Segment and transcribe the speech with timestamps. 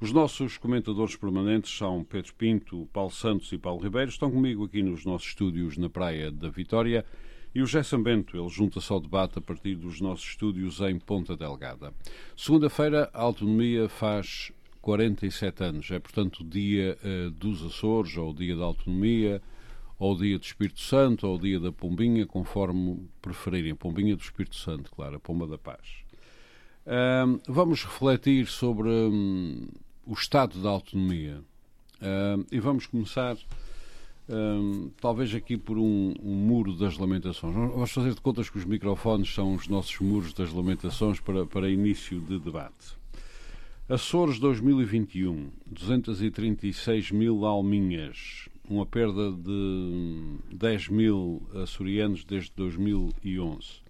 [0.00, 4.08] Os nossos comentadores permanentes são Pedro Pinto, Paulo Santos e Paulo Ribeiro.
[4.08, 7.04] Estão comigo aqui nos nossos estúdios na Praia da Vitória.
[7.52, 11.36] E o Gerson Bento, ele junta-se ao debate a partir dos nossos estúdios em Ponta
[11.36, 11.92] Delgada.
[12.36, 15.90] Segunda-feira, a autonomia faz 47 anos.
[15.90, 19.42] É, portanto, o dia uh, dos Açores, ou o dia da autonomia,
[19.98, 23.74] ou o dia do Espírito Santo, ou o dia da Pombinha, conforme preferirem.
[23.74, 26.04] Pombinha do Espírito Santo, claro, a Pomba da Paz.
[26.86, 29.66] Uh, vamos refletir sobre um,
[30.08, 31.42] o estado da autonomia.
[32.00, 33.36] Uh, e vamos começar,
[34.26, 37.54] um, talvez aqui por um, um, muro das lamentações.
[37.54, 41.68] Vamos fazer de contas que os microfones são os nossos muros das lamentações para, para
[41.68, 42.96] início de debate.
[43.86, 53.87] Açores 2021, 236 mil alminhas, uma perda de 10 mil açorianos desde 2011.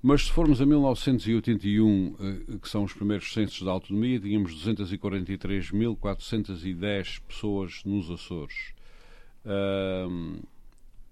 [0.00, 7.20] Mas se formos a 1981, eh, que são os primeiros censos da autonomia, tínhamos 243.410
[7.26, 8.74] pessoas nos Açores.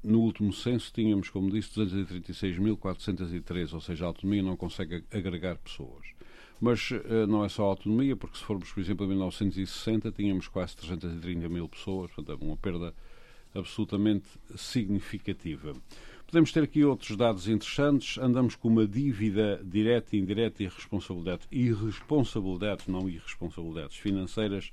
[0.03, 6.17] no último censo tínhamos, como disse, 236.413, ou seja, a autonomia não consegue agregar pessoas.
[6.61, 10.49] Mas uh, não é só a autonomia, porque se formos, por exemplo, a 1960, tínhamos
[10.49, 12.95] quase 330 mil pessoas, portanto, uma perda
[13.55, 15.75] absolutamente significativa.
[16.27, 18.19] Podemos ter aqui outros dados interessantes.
[18.19, 24.73] Andamos com uma dívida direta, indireta e responsabilidade, irresponsabilidades, não irresponsabilidades financeiras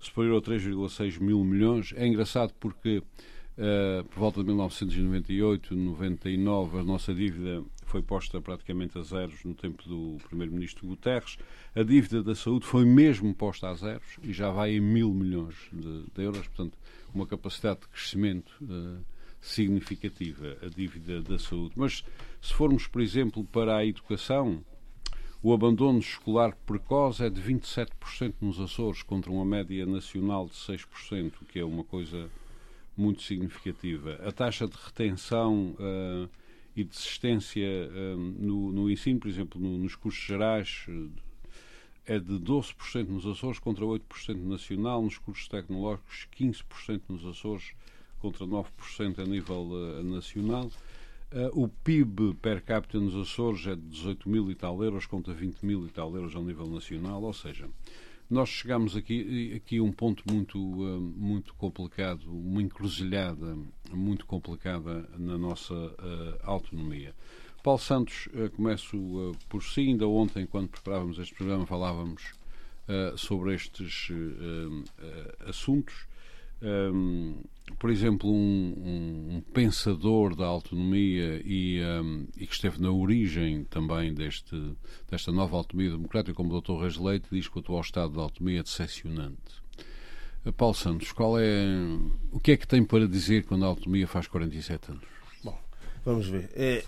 [0.00, 1.94] superior a 3,6 mil milhões.
[1.96, 8.98] É engraçado porque uh, por volta de 1998, 99, a nossa dívida foi posta praticamente
[8.98, 11.38] a zeros no tempo do primeiro-ministro Guterres.
[11.76, 15.54] A dívida da saúde foi mesmo posta a zeros e já vai em mil milhões
[15.72, 16.76] de, de euros, portanto,
[17.14, 18.98] uma capacidade de crescimento uh,
[19.40, 21.74] significativa, a dívida da saúde.
[21.76, 22.04] Mas
[22.40, 24.64] se formos, por exemplo, para a educação,
[25.42, 31.32] o abandono escolar precoce é de 27% nos Açores, contra uma média nacional de 6%,
[31.48, 32.28] que é uma coisa
[32.96, 34.14] muito significativa.
[34.26, 36.28] A taxa de retenção uh,
[36.74, 41.08] e desistência uh, no, no, ensino, por exemplo, no, nos cursos gerais, uh,
[42.04, 47.74] é de 12% nos Açores contra 8% nacional, nos cursos tecnológicos 15% nos Açores
[48.18, 50.70] contra 9% a nível uh, nacional.
[51.30, 55.34] Uh, o PIB per capita nos Açores é de 18 mil e tal euros contra
[55.34, 57.68] 20 mil e tal euros a nível nacional, ou seja,
[58.30, 63.56] nós chegamos aqui, aqui a um ponto muito, muito complicado, uma encruzilhada
[63.90, 65.74] muito complicada na nossa
[66.42, 67.14] autonomia.
[67.62, 69.80] Paulo Santos, começo por si.
[69.80, 72.34] Ainda ontem, quando preparávamos este programa, falávamos
[73.16, 74.10] sobre estes
[75.46, 76.06] assuntos.
[76.62, 77.36] Um,
[77.78, 81.80] por exemplo, um, um, um, pensador da autonomia e,
[82.36, 84.74] e, que esteve na origem também deste,
[85.08, 86.80] desta nova autonomia democrática, como o Dr.
[86.80, 89.62] Reis Leite, diz que o atual estado da autonomia é decepcionante.
[90.44, 91.66] Uh, Paulo Santos, qual é,
[92.32, 95.04] o que é que tem para dizer quando a autonomia faz 47 anos?
[95.44, 95.58] Bom,
[96.04, 96.50] vamos ver.
[96.54, 96.84] É,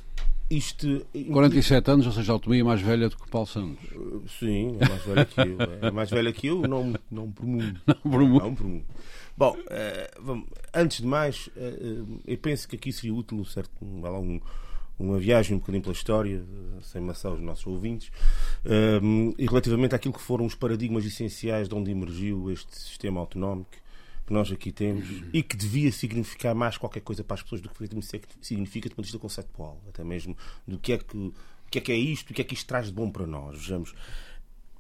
[0.51, 1.07] isto...
[1.33, 3.79] 47 anos, ou seja, a autonomia é mais velha do que o Paulo Santos.
[4.39, 5.59] Sim, é mais velha que eu.
[5.81, 7.81] É mais velha que eu, não, não por muito.
[7.87, 8.45] Não por muito.
[8.45, 8.87] Não por muito.
[9.37, 11.49] Bom, uh, vamos, antes de mais,
[12.27, 14.41] eu penso que aqui seria útil certo, um,
[14.99, 16.45] uma viagem um bocadinho pela história,
[16.83, 18.11] sem maçar os nossos ouvintes,
[19.39, 23.71] e relativamente àquilo que foram os paradigmas essenciais de onde emergiu este sistema autonómico
[24.31, 27.69] que nós aqui temos e que devia significar mais qualquer coisa para as pessoas do
[27.69, 27.77] que
[28.41, 31.35] significa do ponto de vista conceptual, até mesmo do que é que, o
[31.69, 33.59] que é que é isto, o que é que isto traz de bom para nós.
[33.59, 33.93] Vejamos,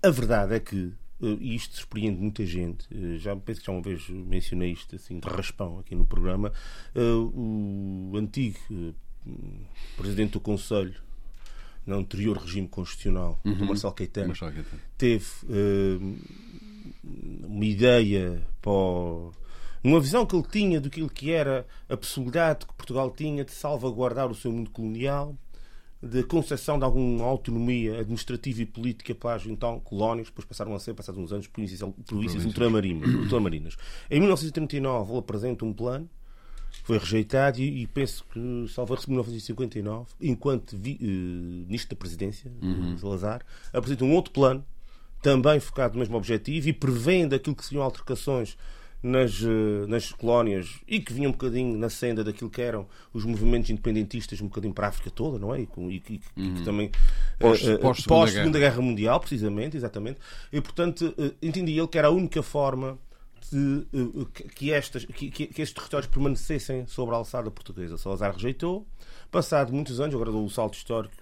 [0.01, 2.87] a verdade é que eh, e isto surpreende muita gente.
[2.93, 6.53] Eh, já penso que já uma vez mencionei isto assim de raspão aqui no programa.
[6.95, 8.95] Eh, o antigo
[9.97, 10.95] presidente do Conselho
[11.85, 13.67] no anterior regime constitucional, uhum.
[13.67, 14.83] Marcelo Caetano, Marcelo Caetano.
[14.97, 15.27] teve
[17.03, 19.40] uma ideia para
[19.83, 24.31] uma visão que ele tinha do que era a possibilidade que Portugal tinha de salvaguardar
[24.31, 25.37] o seu mundo colonial
[26.03, 30.79] de concessão de alguma autonomia administrativa e política para as então colónias, depois passaram a
[30.79, 33.77] ser, passados uns anos, províncias, províncias ultramarinas, ultramarinas.
[34.11, 36.09] Em 1939 ele apresenta um plano,
[36.85, 42.51] foi rejeitado e, e penso que, salvo em 1959, enquanto vi, uh, ministro da Presidência,
[42.63, 42.97] uhum.
[42.97, 44.65] Salazar, apresenta um outro plano,
[45.21, 48.57] também focado no mesmo objetivo e prevendo aquilo que seriam altercações
[49.03, 53.25] nas, uh, nas colónias e que vinha um bocadinho na senda daquilo que eram os
[53.25, 55.61] movimentos independentistas um bocadinho para a África toda, não é?
[55.61, 56.55] E, e, e, uhum.
[56.55, 56.91] que também
[57.39, 58.73] pós, uh, pós, pós Segunda Guerra.
[58.73, 60.19] Guerra Mundial, precisamente, exatamente.
[60.53, 62.99] E portanto entendi ele que era a única forma
[63.51, 63.87] de,
[64.55, 67.97] que, estas, que, que, estes territórios permanecessem sobre a alçada portuguesa.
[67.97, 68.87] Salazar rejeitou.
[69.31, 71.15] Passado muitos anos, agora dou o salto histórico,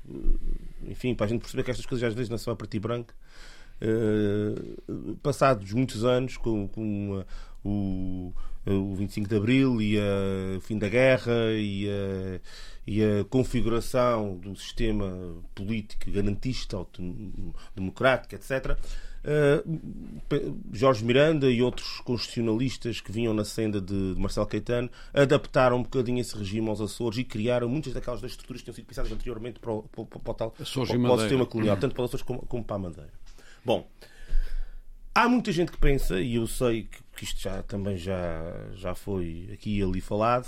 [0.87, 2.81] enfim, para a gente perceber que estas coisas às vezes não são a preto e
[2.81, 3.15] branco.
[3.81, 7.25] Uh, passados muitos anos, com, com uh,
[7.65, 8.33] o,
[8.67, 9.99] o 25 de Abril e
[10.57, 12.41] o fim da guerra e a,
[12.87, 16.79] e a configuração do sistema político garantista,
[17.75, 18.79] democrático, etc.,
[19.19, 25.79] Uh, Jorge Miranda e outros constitucionalistas que vinham na senda de, de Marcelo Caetano adaptaram
[25.79, 28.87] um bocadinho esse regime aos Açores e criaram muitas daquelas das estruturas que tinham sido
[28.87, 32.11] pensadas anteriormente para o, para, para, para tal, para o sistema colonial, tanto para os
[32.11, 33.13] Açores como, como para a Madeira.
[33.65, 33.89] Bom,
[35.23, 38.41] há muita gente que pensa, e eu sei que, que isto já, também já,
[38.75, 40.47] já foi aqui e ali falado,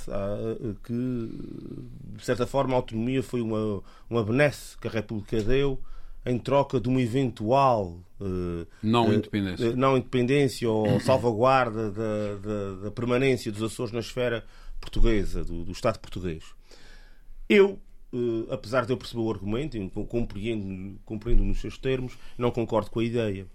[0.84, 5.80] que de certa forma a autonomia foi uma, uma benesse que a República deu
[6.24, 9.70] em troca de uma eventual uh, não, uh, independência.
[9.70, 14.44] Uh, não independência ou salvaguarda da, da, da, permanência dos Açores na esfera
[14.80, 16.44] portuguesa, do, do Estado português.
[17.48, 17.80] Eu,
[18.50, 19.76] apesar de eu perceber o argumento,
[20.08, 23.46] compreendo, compreendo nos seus termos, não concordo com a ideia.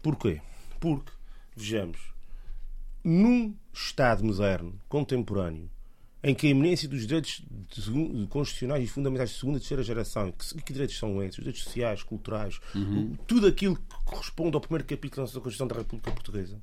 [0.00, 0.40] Porquê?
[0.82, 1.12] Porque,
[1.54, 2.12] vejamos,
[3.04, 5.70] num Estado moderno, contemporâneo,
[6.24, 7.40] em que a eminência dos direitos
[8.28, 11.38] constitucionais e fundamentais de segunda e terceira geração, que, que direitos são esses?
[11.38, 13.16] Os direitos sociais, culturais, uhum.
[13.28, 16.58] tudo aquilo que corresponde ao primeiro capítulo da Constituição da República Portuguesa.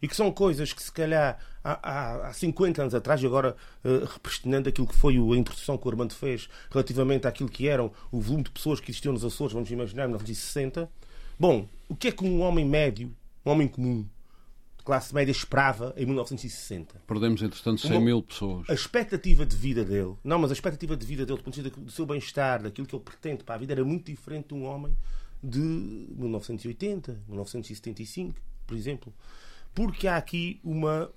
[0.00, 4.04] E que são coisas que, se calhar, há, há 50 anos atrás, e agora uh,
[4.04, 8.20] representando aquilo que foi a introdução que o Armando fez relativamente àquilo que eram o
[8.20, 10.88] volume de pessoas que existiam nos Açores, vamos imaginar, em 1960.
[11.36, 13.12] Bom, o que é que um homem médio,
[13.44, 14.06] um homem comum,
[14.84, 17.02] classe média esperava em 1960.
[17.06, 18.68] Perdemos, entretanto, 100 mil pessoas.
[18.68, 21.62] A expectativa de vida dele, não, mas a expectativa de vida dele, do ponto de
[21.62, 24.54] vista do seu bem-estar, daquilo que ele pretende para a vida, era muito diferente de
[24.54, 24.94] um homem
[25.42, 29.12] de 1980, 1975, por exemplo.
[29.74, 31.10] Porque há aqui uma,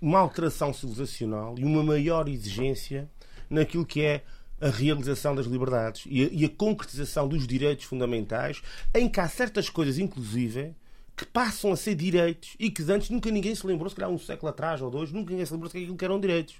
[0.00, 3.08] uma alteração civilizacional e uma maior exigência
[3.48, 4.24] naquilo que é
[4.60, 8.62] a realização das liberdades e a, e a concretização dos direitos fundamentais,
[8.94, 10.74] em que há certas coisas, inclusive,
[11.16, 14.18] que passam a ser direitos e que antes nunca ninguém se lembrou, se calhar um
[14.18, 16.56] século atrás ou dois, nunca ninguém se lembrou que aquilo que eram direitos.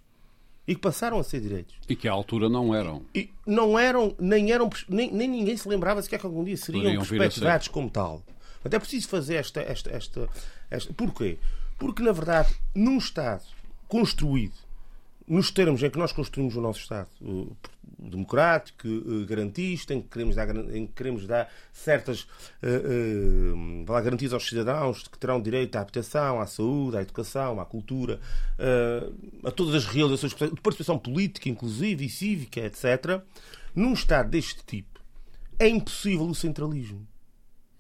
[0.67, 1.75] E que passaram a ser direitos.
[1.89, 3.03] E que à altura não eram.
[3.13, 6.99] E não eram, nem eram, nem, nem ninguém se lembrava sequer que algum dia seriam
[6.99, 8.23] perspectivados como tal.
[8.65, 10.29] Até é preciso fazer esta, esta, esta,
[10.71, 10.93] esta.
[10.95, 11.37] Porquê?
[11.79, 13.43] Porque, na verdade, num Estado
[13.89, 14.55] construído
[15.27, 17.09] nos termos em que nós construímos o nosso Estado
[17.99, 22.23] democrático, eh, garantista, em que queremos dar, em que queremos dar certas
[22.63, 27.65] uh, garantias aos cidadãos de que terão direito à habitação, à saúde, à educação, à
[27.65, 28.21] cultura,
[29.45, 33.23] a todas as realizações de participação política, inclusive, e cívica, etc.
[33.75, 35.01] Num Estado deste tipo,
[35.59, 37.07] é impossível o centralismo.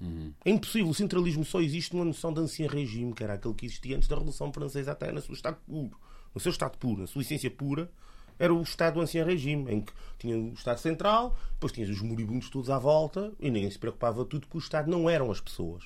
[0.01, 0.33] Uhum.
[0.45, 0.89] É impossível.
[0.89, 4.09] O centralismo só existe numa noção de ancião regime, que era aquele que existia antes
[4.09, 5.97] da Revolução Francesa, até no seu estado puro.
[6.35, 7.91] No seu estado puro, na sua essência pura,
[8.39, 12.01] era o Estado do ancião regime, em que tinha o Estado Central, depois tinhas os
[12.01, 15.41] moribundos todos à volta e ninguém se preocupava tudo que o Estado não eram as
[15.41, 15.85] pessoas.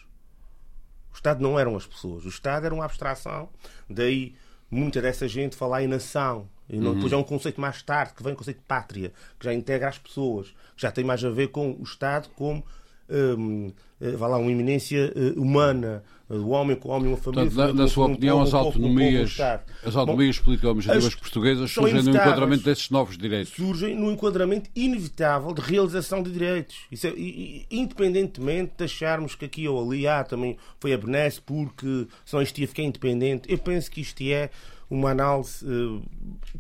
[1.13, 2.25] O Estado não eram as pessoas.
[2.25, 3.49] O Estado era uma abstração.
[3.89, 4.35] Daí
[4.71, 6.49] muita dessa gente falar em nação.
[6.69, 6.95] E não, uhum.
[6.95, 9.89] Depois é um conceito mais tarde que vem o conceito de pátria, que já integra
[9.89, 12.65] as pessoas, que já tem mais a ver com o Estado como
[13.09, 17.17] um, eh, vá lá, uma iminência uh, humana, uh, o homem com o homem, uma
[17.17, 17.51] família.
[17.51, 19.39] Portanto, na, na sua um, opinião, um, as autonomias,
[19.85, 23.55] as autonomias político-administrativas portuguesas surgem no enquadramento desses novos direitos.
[23.55, 26.77] Surgem no enquadramento inevitável de realização de direitos.
[26.93, 31.41] Isso é, e, independentemente de acharmos que aqui ou ali ah, também foi a benesse
[31.41, 34.51] porque só isto ia ficar independente, eu penso que isto é
[34.91, 36.03] uma análise uh,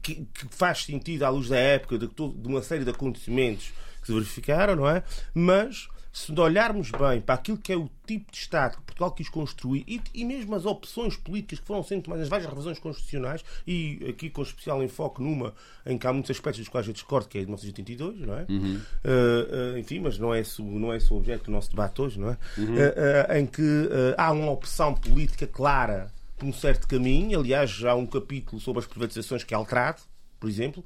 [0.03, 4.07] que, que, faz sentido à luz da época, de, de uma série de acontecimentos que
[4.07, 5.03] se verificaram, não é?
[5.33, 9.29] Mas se olharmos bem para aquilo que é o tipo de Estado que Portugal quis
[9.29, 13.45] construir e, e mesmo as opções políticas que foram sendo tomadas nas várias revisões constitucionais,
[13.67, 15.53] e aqui com especial enfoque numa
[15.85, 18.47] em que há muitos aspectos dos quais eu discordo, que é de 1982, não é?
[18.49, 18.81] Uhum.
[19.05, 22.01] Uh, uh, enfim, mas não é, esse, não é esse o objeto do nosso debate
[22.01, 22.39] hoje, não é?
[22.57, 22.77] Uhum.
[22.77, 27.95] Uh, em que há uma opção política clara por um certo caminho, aliás, já há
[27.95, 30.01] um capítulo sobre as privatizações que é alterado,
[30.41, 30.83] por exemplo.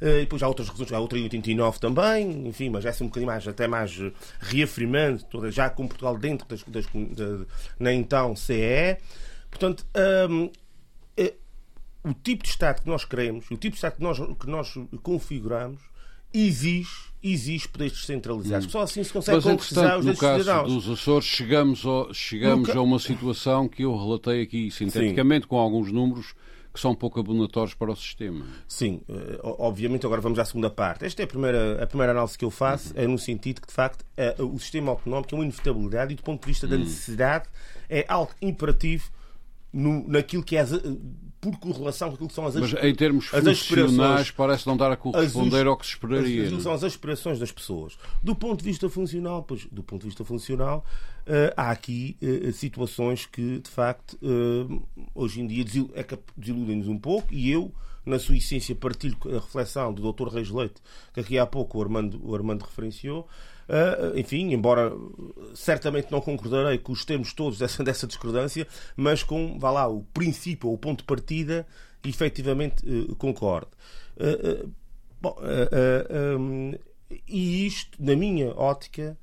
[0.00, 3.04] Eh, e depois há outras razões, há outra em 89 também, enfim, mas essa é
[3.04, 7.46] um bocadinho mais, até mais eh, reafirmando, toda, já com Portugal dentro das, das, da,
[7.78, 8.98] na então CE.
[9.50, 9.86] Portanto,
[10.30, 10.50] um,
[11.16, 11.34] é,
[12.04, 14.74] o tipo de Estado que nós queremos, o tipo de Estado que nós, que nós
[15.02, 15.80] configuramos,
[16.32, 18.66] exige exige poderes descentralizados.
[18.66, 18.70] Hum.
[18.70, 20.72] Só assim se consegue Mas, concretizar os no caso cidadãos.
[20.72, 25.48] dos Açores, chegamos, ao, chegamos a uma situação que eu relatei aqui sinteticamente, Sim.
[25.48, 26.34] com alguns números
[26.76, 28.44] que são pouco abonatórios para o sistema.
[28.68, 31.06] Sim, eh, obviamente agora vamos à segunda parte.
[31.06, 33.02] Esta é a primeira, a primeira análise que eu faço, uhum.
[33.02, 36.22] é no sentido que, de facto, é, o sistema autonómico é uma inevitabilidade e, do
[36.22, 36.82] ponto de vista da uhum.
[36.82, 37.48] necessidade,
[37.88, 39.10] é algo imperativo
[39.76, 40.64] no, naquilo que é
[41.40, 44.96] por correlação com aquilo que são as Mas em termos funcionais parece não dar a
[44.96, 46.44] corresponder as, ao que se esperaria.
[46.44, 47.96] Aquilo são as aspirações das pessoas.
[48.22, 50.84] Do ponto de vista funcional, pois, do ponto de vista funcional,
[51.26, 54.82] uh, há aqui uh, situações que, de facto, uh,
[55.14, 55.64] hoje em dia
[55.94, 56.04] é
[56.36, 57.70] desiludem-nos um pouco e eu,
[58.04, 60.28] na sua essência, partilho a reflexão do Dr.
[60.28, 60.80] Reis Leite,
[61.12, 63.28] que aqui há pouco o Armando, o Armando referenciou,
[64.14, 64.92] enfim, embora
[65.54, 70.02] certamente não concordarei com os termos todos dessa, dessa discordância, mas com, vá lá, o
[70.02, 71.66] princípio ou o ponto de partida,
[72.04, 73.70] efetivamente uh, concordo.
[74.16, 74.70] Uh,
[75.20, 75.36] bom,
[76.38, 76.74] um,
[77.26, 79.16] e isto, na minha ótica,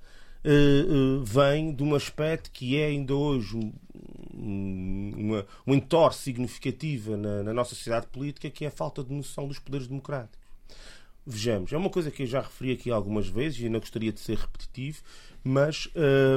[1.24, 3.56] vem de um aspecto que é ainda hoje
[4.34, 9.14] um, uma, uma entorse significativa na, na nossa sociedade política, que é a falta de
[9.14, 10.40] noção dos poderes democráticos.
[11.26, 14.20] Vejamos, é uma coisa que eu já referi aqui algumas vezes e não gostaria de
[14.20, 15.02] ser repetitivo,
[15.44, 15.90] mas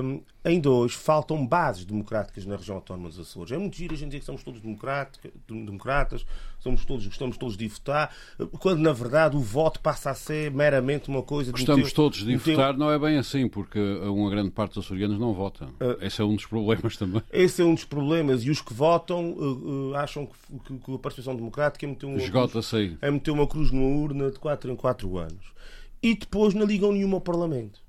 [0.03, 3.53] hum, ainda hoje faltam bases democráticas na região autónoma dos Açores.
[3.53, 6.27] É muito giro a gente dizer que somos todos democratas,
[6.59, 8.13] somos todos, gostamos todos de votar,
[8.59, 11.59] quando na verdade o voto passa a ser meramente uma coisa de.
[11.59, 15.33] Gostamos todos de votar, não é bem assim, porque uma grande parte dos açorianos não
[15.33, 15.67] vota.
[15.67, 17.23] Uh, esse é um dos problemas também.
[17.33, 20.99] Esse é um dos problemas, e os que votam uh, uh, acham que, que, a
[20.99, 24.77] participação democrática é meter, uma cruz, é meter uma cruz numa urna de 4 em
[24.77, 25.55] 4 anos.
[26.03, 27.86] E depois não ligam nenhuma ao Parlamento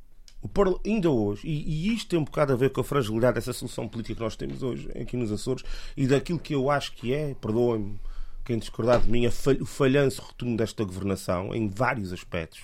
[0.86, 3.88] ainda hoje, e, e, isto tem um bocado a ver com a fragilidade dessa solução
[3.88, 5.63] política que nós temos hoje aqui nos Açores
[5.96, 8.00] e daquilo que eu acho que é, perdoem-me
[8.46, 12.62] quem discordar de mim, o falhanço rotundo desta governação em vários aspectos.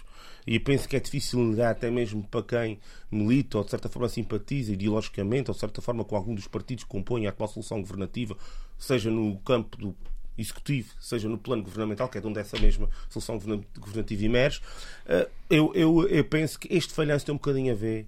[0.48, 2.80] E eu penso que é difícil negar, até mesmo para quem
[3.12, 6.86] milita ou de certa forma simpatiza ideologicamente ou de certa forma com algum dos partidos
[6.86, 8.38] que compõem a atual solução governativa,
[8.78, 9.96] seja no campo do
[10.38, 13.40] executivo, seja no plano governamental, que é de onde essa mesma solução
[13.78, 14.62] governativa emerge,
[15.06, 18.08] eh, eu, eu, eu penso que este falhanço tem um bocadinho a ver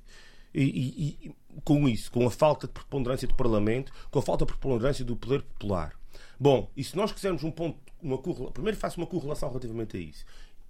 [0.54, 4.52] e, e, com isso, com a falta de preponderância do Parlamento, com a falta de
[4.52, 5.94] preponderância do poder popular.
[6.40, 10.00] Bom, e se nós quisermos um ponto, uma correlação, primeiro faço uma correlação relativamente a
[10.00, 10.26] isso.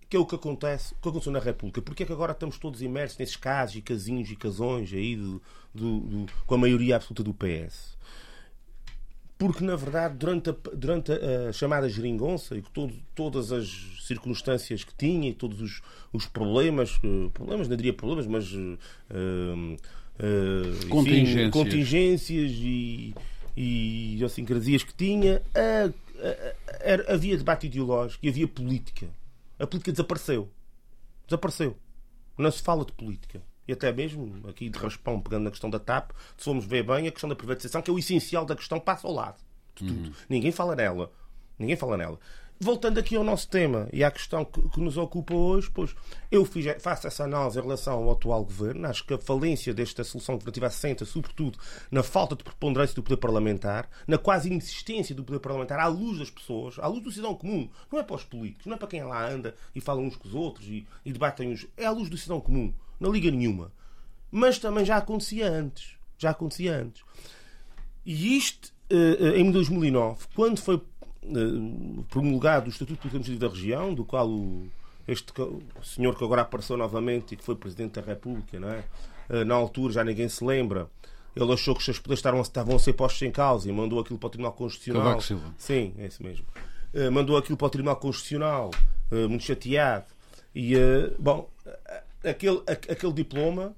[0.09, 1.81] Que é o que acontece, o que aconteceu na República.
[1.81, 5.41] Porque é que agora estamos todos imersos nesses casos e casinhos e casões aí do,
[5.73, 7.97] do, do, com a maioria absoluta do PS?
[9.37, 13.67] Porque na verdade durante a, durante a, chamada geringonça e todo, todas as
[14.01, 15.81] circunstâncias que tinha e todos os,
[16.13, 16.97] os problemas
[17.33, 18.77] problemas não diria problemas mas uh,
[19.13, 21.41] uh, contingências.
[21.41, 22.51] Enfim, contingências.
[22.51, 23.15] e,
[23.57, 25.85] e idiosincrasias que tinha a,
[27.09, 29.07] a, havia debate ideológico e havia política.
[29.57, 30.49] A política desapareceu.
[31.25, 31.77] Desapareceu.
[32.37, 35.79] Não se fala de política e até mesmo aqui de raspão, pegando na questão da
[35.79, 38.79] TAP, se formos ver bem a questão da privatização, que é o essencial da questão,
[38.79, 39.37] passa ao lado
[39.75, 40.07] de tudo.
[40.07, 40.13] Uhum.
[40.29, 41.11] Ninguém fala nela.
[41.57, 42.19] Ninguém fala nela.
[42.57, 45.93] Voltando aqui ao nosso tema e à questão que, que nos ocupa hoje, pois
[46.31, 48.87] eu fiz, faço essa análise em relação ao atual governo.
[48.87, 51.59] Acho que a falência desta solução governativa assenta, sobretudo,
[51.91, 56.17] na falta de preponderância do poder parlamentar, na quase insistência do poder parlamentar à luz
[56.17, 57.69] das pessoas, à luz do cidadão comum.
[57.91, 60.25] Não é para os políticos, não é para quem lá anda e fala uns com
[60.25, 61.67] os outros e, e debatem uns.
[61.75, 63.71] É à luz do cidadão comum não liga nenhuma.
[64.31, 65.95] Mas também já acontecia antes.
[66.17, 67.03] Já acontecia antes.
[68.05, 71.29] E isto, eh, em 2009, quando foi eh,
[72.09, 74.67] promulgado o Estatuto Político da Região, do qual o,
[75.07, 75.33] este
[75.81, 78.83] senhor que agora apareceu novamente e que foi Presidente da República, não é?
[79.29, 80.87] Eh, na altura já ninguém se lembra,
[81.35, 83.99] ele achou que os seus poderes estavam, estavam a ser postos em causa e mandou
[83.99, 85.03] aquilo para o Tribunal Constitucional.
[85.03, 85.55] Cavaco Silva.
[85.57, 86.45] Sim, é isso mesmo.
[87.11, 88.71] Mandou aquilo para o Tribunal Constitucional,
[89.11, 90.05] muito chateado.
[90.55, 90.75] E,
[91.19, 91.49] bom,
[92.29, 93.75] aquele, aquele diploma,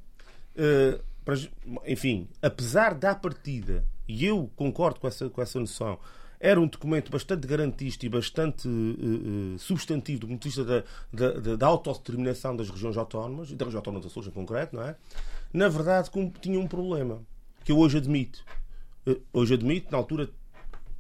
[0.56, 1.04] uh,
[1.86, 6.00] enfim, apesar da partida, e eu concordo com essa, com essa noção,
[6.40, 11.56] era um documento bastante garantista e bastante uh, substantivo do ponto de vista da, da,
[11.56, 14.96] da, autodeterminação das regiões autónomas, e da região autónoma da Açores em concreto, não é?
[15.52, 16.10] Na verdade,
[16.42, 17.22] tinha um problema,
[17.64, 18.44] que eu hoje admito.
[19.32, 20.30] Hoje admito, na altura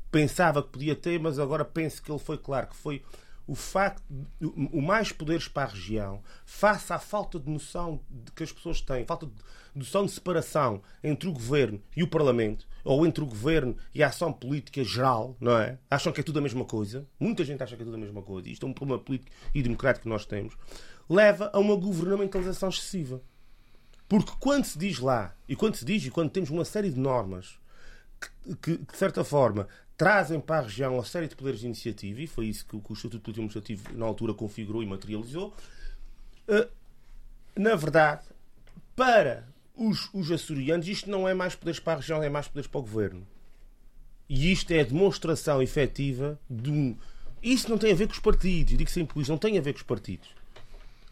[0.09, 3.03] pensava que podia ter, mas agora penso que ele foi claro, que foi
[3.47, 4.03] o facto,
[4.41, 8.01] o mais poderes para a região, face à falta de noção
[8.35, 9.33] que as pessoas têm, falta de
[9.73, 14.07] noção de separação entre o governo e o parlamento, ou entre o governo e a
[14.07, 15.79] ação política geral, não é?
[15.89, 17.07] Acham que é tudo a mesma coisa.
[17.19, 18.49] Muita gente acha que é tudo a mesma coisa.
[18.49, 20.55] Isto é um problema político e democrático que nós temos.
[21.09, 23.21] Leva a uma governamentalização excessiva.
[24.09, 26.99] Porque quando se diz lá, e quando se diz, e quando temos uma série de
[26.99, 27.59] normas
[28.19, 32.21] que, que, de certa forma, trazem para a região uma série de poderes de iniciativa,
[32.21, 35.53] e foi isso que o Estatuto Administrativo na altura configurou e materializou,
[36.47, 36.69] uh,
[37.55, 38.21] na verdade,
[38.95, 42.69] para os, os açorianos, isto não é mais poderes para a região, é mais poderes
[42.69, 43.25] para o governo.
[44.29, 46.95] E isto é a demonstração efetiva de um.
[47.41, 49.73] Isso não tem a ver com os partidos, digo sempre isso, não tem a ver
[49.73, 50.29] com os partidos.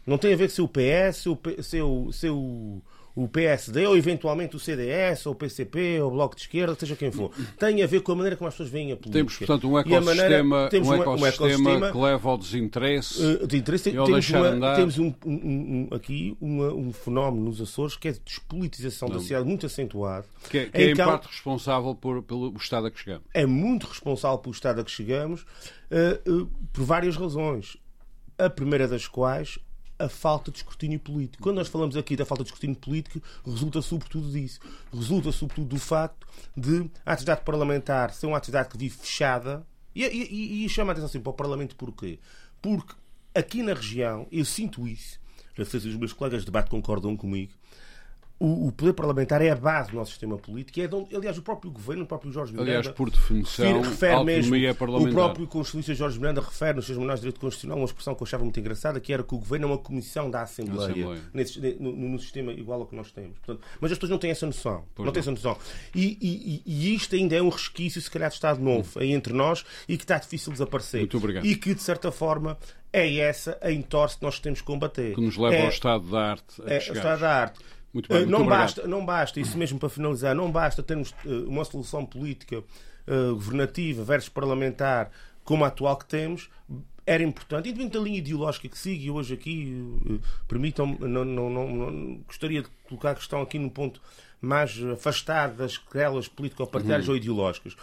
[0.06, 2.82] Não tem a ver se o PS, se o, se o, se o,
[3.16, 6.94] o PSD, ou eventualmente o CDS, ou o PCP, ou o Bloco de Esquerda, seja
[6.94, 7.30] quem for.
[7.58, 9.18] Tem a ver com a maneira como as pessoas veem a política.
[9.18, 13.24] Temos, portanto, um ecossistema, maneira, temos um, ecossistema, um ecossistema que leva ao desinteresse.
[13.24, 14.76] Uh, de interesse, e ao temos deixar uma, andar.
[14.76, 19.64] temos um, um, aqui um fenómeno nos Açores que é de despolitização da sociedade muito
[19.64, 20.26] acentuado.
[20.50, 23.26] Que, é, que é em, em parte responsável por, pelo estado a que chegamos.
[23.32, 25.40] É muito responsável pelo estado a que chegamos
[25.90, 27.78] uh, uh, por várias razões.
[28.38, 29.58] A primeira das quais
[29.98, 31.42] a falta de escrutínio político.
[31.42, 34.60] Quando nós falamos aqui da falta de escrutínio político, resulta sobretudo disso.
[34.92, 36.26] Resulta sobretudo do facto
[36.56, 39.66] de a atividade parlamentar ser uma atividade que vive fechada.
[39.94, 42.18] E, e, e chama a atenção assim, para o Parlamento porquê?
[42.60, 42.94] Porque
[43.34, 45.18] aqui na região, eu sinto isso,
[45.56, 47.52] já sei se os meus colegas de debate concordam comigo,
[48.38, 50.78] o, o, poder parlamentar é a base do nosso sistema político.
[50.78, 52.70] É onde, aliás, o próprio governo, o próprio Jorge Miranda.
[52.70, 55.10] Aliás, por definição, refere, mesmo, é parlamentar.
[55.10, 58.22] O próprio Constitucionalista Jorge Miranda refere nos seus manuais de direito constitucional uma expressão que
[58.22, 61.22] eu achava muito engraçada, que era que o governo é uma comissão da Assembleia, Assembleia.
[61.32, 63.38] Nesse, no, no, sistema igual ao que nós temos.
[63.38, 64.84] Portanto, mas as pessoas não têm essa noção.
[64.94, 65.56] Pois não, têm essa noção.
[65.94, 69.02] E, e, e, isto ainda é um resquício, se calhar, de Estado novo hum.
[69.02, 71.00] aí entre nós e que está difícil de desaparecer.
[71.00, 71.46] Muito obrigado.
[71.46, 72.58] E que, de certa forma,
[72.92, 75.14] é essa a entorse que nós temos que combater.
[75.14, 76.62] Que nos leva é, ao estado da arte.
[76.66, 77.60] É, o estado da arte.
[77.92, 81.14] Muito bem, muito não, basta, não basta, isso mesmo para finalizar, não basta termos
[81.46, 85.10] uma solução política uh, governativa versus parlamentar
[85.44, 86.50] como a atual que temos,
[87.06, 92.16] era importante, independente da linha ideológica que siga, e hoje aqui permitam não, não, não,
[92.26, 94.02] gostaria de colocar a questão aqui num ponto
[94.40, 97.14] mais afastado das crelas político-partidárias uhum.
[97.14, 97.76] ou ideológicas.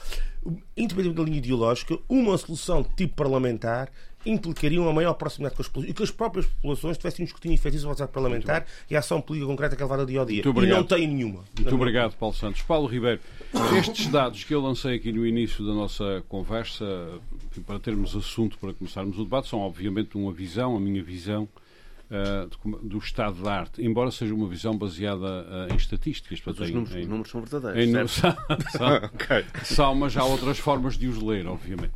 [0.75, 3.89] Independente da linha ideológica, uma solução de tipo parlamentar
[4.25, 7.55] implicaria uma maior proximidade com as populações e que as próprias populações tivessem um escrutínio
[7.55, 10.43] efetivo do parlamentar e a ação política concreta que é levada dia ao dia.
[10.45, 11.43] E não tem nenhuma.
[11.57, 12.61] Muito obrigado, Paulo Santos.
[12.61, 13.19] Paulo Ribeiro,
[13.77, 16.85] estes dados que eu lancei aqui no início da nossa conversa,
[17.65, 21.47] para termos assunto para começarmos o debate, são obviamente uma visão, a minha visão.
[22.11, 26.39] Uh, do estado da arte, embora seja uma visão baseada uh, em estatísticas.
[26.45, 27.89] Mas os números, em, números são verdadeiros.
[27.89, 28.35] Em, são,
[28.71, 29.45] são, okay.
[29.63, 31.93] são, mas há outras formas de os ler, obviamente.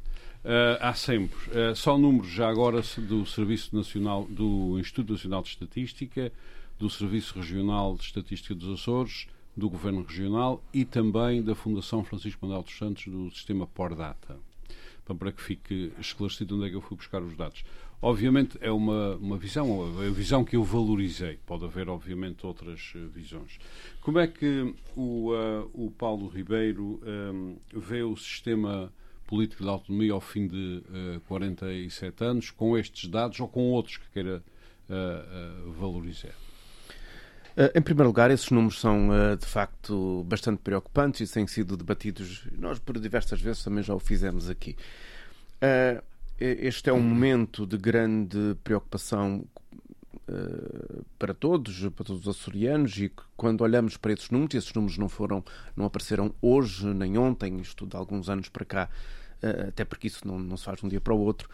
[0.47, 1.37] Uh, há sempre.
[1.49, 6.31] Uh, só números já agora do Serviço Nacional, do Instituto Nacional de Estatística,
[6.79, 12.45] do Serviço Regional de Estatística dos Açores, do Governo Regional e também da Fundação Francisco
[12.45, 14.37] Manuel dos Santos do sistema Pordata.
[15.19, 17.65] Para que fique esclarecido onde é que eu fui buscar os dados.
[18.01, 21.39] Obviamente é uma, uma visão, a visão que eu valorizei.
[21.45, 23.59] Pode haver, obviamente, outras uh, visões.
[23.99, 25.33] Como é que o,
[25.73, 28.93] o Paulo Ribeiro um, vê o sistema
[29.27, 33.71] político de autonomia ao fim de uh, eh, 47 anos, com estes dados ou com
[33.71, 34.41] outros que queira
[34.89, 36.33] uh, uh, valorizar?
[37.73, 42.47] Em primeiro lugar, esses números são de facto bastante preocupantes e têm sido debatidos.
[42.55, 44.75] Nós, por diversas vezes, também já o fizemos aqui.
[46.39, 49.43] Este é um momento de grande preocupação
[51.17, 55.07] para todos, para todos os açorianos, e quando olhamos para esses números, esses números não
[55.07, 55.43] foram,
[55.75, 58.89] não apareceram hoje nem ontem, isto de alguns anos para cá,
[59.67, 61.49] até porque isso não, não se faz de um dia para o outro.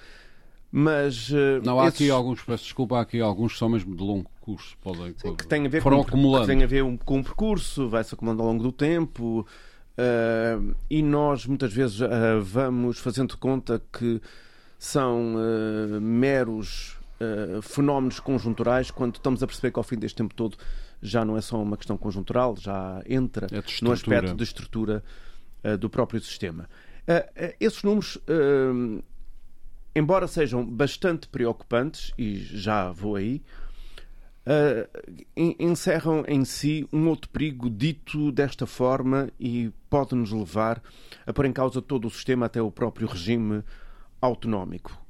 [0.76, 2.02] Mas uh, não há esses...
[2.02, 5.36] aqui alguns, peço desculpa, há aqui alguns que são mesmo de longo curso, podem Sim,
[5.36, 6.48] que tem a ver foram com, acumulando.
[6.48, 9.46] Que tem a ver com um percurso, vai-se acumulando ao longo do tempo.
[9.94, 14.20] Uh, e nós muitas vezes uh, vamos fazendo conta que
[14.80, 16.98] são uh, meros
[17.62, 20.58] fenómenos conjunturais quando estamos a perceber que ao fim deste tempo todo
[21.02, 25.02] já não é só uma questão conjuntural, já entra é no aspecto de estrutura
[25.80, 26.68] do próprio sistema.
[27.08, 29.04] Uh, esses números, uh,
[29.96, 33.42] embora sejam bastante preocupantes, e já vou aí,
[35.38, 40.84] encerram em si um outro perigo dito desta forma e pode nos levar
[41.26, 43.64] a pôr em causa todo o sistema, até o próprio regime
[44.22, 45.02] autonómico.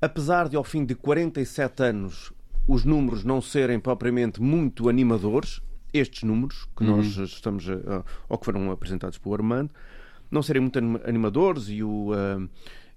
[0.00, 2.32] Apesar de, ao fim de 47 anos,
[2.66, 5.60] os números não serem propriamente muito animadores,
[5.92, 6.96] estes números que uhum.
[6.96, 9.70] nós estamos a, ou que foram apresentados pelo Armando,
[10.32, 12.48] não serem muito animadores e o, uh,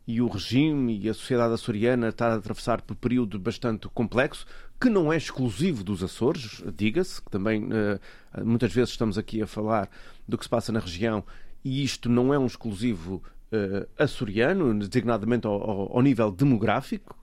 [0.08, 4.46] e o regime e a sociedade açoriana está a atravessar por um período bastante complexo,
[4.80, 8.00] que não é exclusivo dos Açores, diga-se, que também uh,
[8.46, 9.90] muitas vezes estamos aqui a falar
[10.28, 11.24] do que se passa na região
[11.64, 13.22] e isto não é um exclusivo
[13.52, 17.18] uh, açoriano, designadamente ao, ao, ao nível demográfico.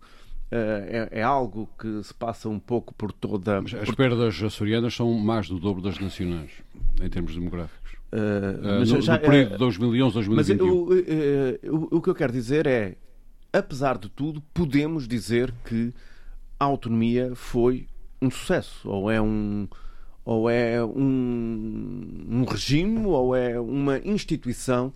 [0.54, 3.62] É, é, algo que se passa um pouco por toda.
[3.62, 6.50] Mas as perdas açorianas são mais do dobro das nacionais,
[7.00, 7.81] em termos demográficos.
[8.12, 10.66] Uh, mas no, já, no período de 2011, 2021.
[10.66, 10.98] Mas
[11.64, 12.96] o, o, o que eu quero dizer é,
[13.52, 15.94] apesar de tudo, podemos dizer que
[16.60, 17.86] a autonomia foi
[18.20, 19.66] um sucesso, ou é um,
[20.24, 24.92] ou é um, um regime, ou é uma instituição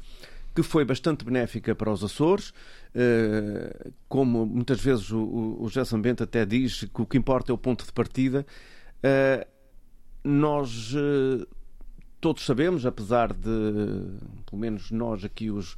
[0.54, 2.50] que foi bastante benéfica para os Açores.
[2.94, 7.54] Uh, como muitas vezes o, o Gerson Bento até diz que o que importa é
[7.54, 8.46] o ponto de partida.
[8.98, 9.46] Uh,
[10.24, 11.46] nós uh,
[12.20, 13.48] todos sabemos, apesar de,
[14.48, 15.76] pelo menos nós aqui, os,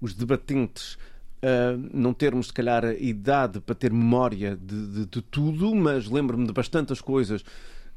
[0.00, 0.94] os debatentes,
[1.42, 6.46] uh, não termos, se calhar, idade para ter memória de, de, de tudo, mas lembro-me
[6.46, 7.44] de bastantes coisas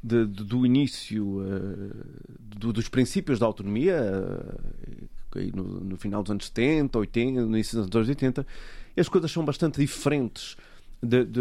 [0.02, 2.04] de, do início, uh,
[2.38, 7.82] do, dos princípios da autonomia, uh, no, no, final dos anos 70, 80, no início
[7.82, 8.46] dos anos 80,
[8.96, 10.56] as coisas são bastante diferentes,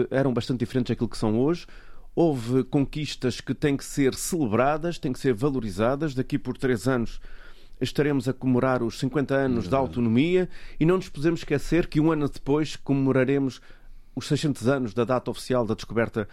[0.09, 1.67] eram bastante diferentes daquilo que são hoje
[2.15, 6.13] houve conquistas que têm que ser celebradas, têm que ser valorizadas.
[6.13, 7.19] Daqui por três anos
[7.79, 10.47] estaremos a comemorar os 50 anos da autonomia
[10.79, 13.61] e não nos podemos esquecer que um ano depois comemoraremos
[14.15, 16.27] os 600 anos da data oficial da descoberta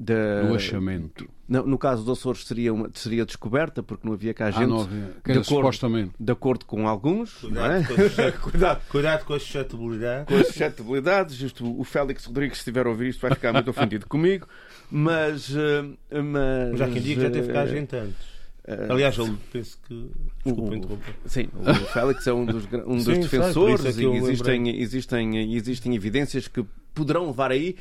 [0.00, 1.28] da, do achamento.
[1.46, 4.62] No, no, caso dos Açores seria, uma, seria descoberta, porque não havia cá ah, gente.
[4.62, 5.14] Ah, não havia.
[5.22, 6.12] De, acordo, supostamente.
[6.18, 7.34] de acordo com alguns.
[7.34, 8.32] Cuidado, é?
[8.32, 8.82] com, cuidado.
[8.88, 10.26] cuidado com a suscetibilidade.
[10.26, 11.52] Com a suscetibilidade.
[11.62, 14.48] O Félix Rodrigues, se estiver a ouvir isto, vai ficar muito ofendido comigo.
[14.90, 15.54] Mas.
[15.54, 18.30] Eh, mas já quem diga já teve cá gente antes.
[18.66, 20.10] Uh, Aliás, ele penso que.
[20.44, 21.14] Desculpa interromper.
[21.24, 25.94] Sim, o Félix é um dos, um dos sim, defensores é e existem, existem, existem
[25.94, 27.76] evidências que poderão levar aí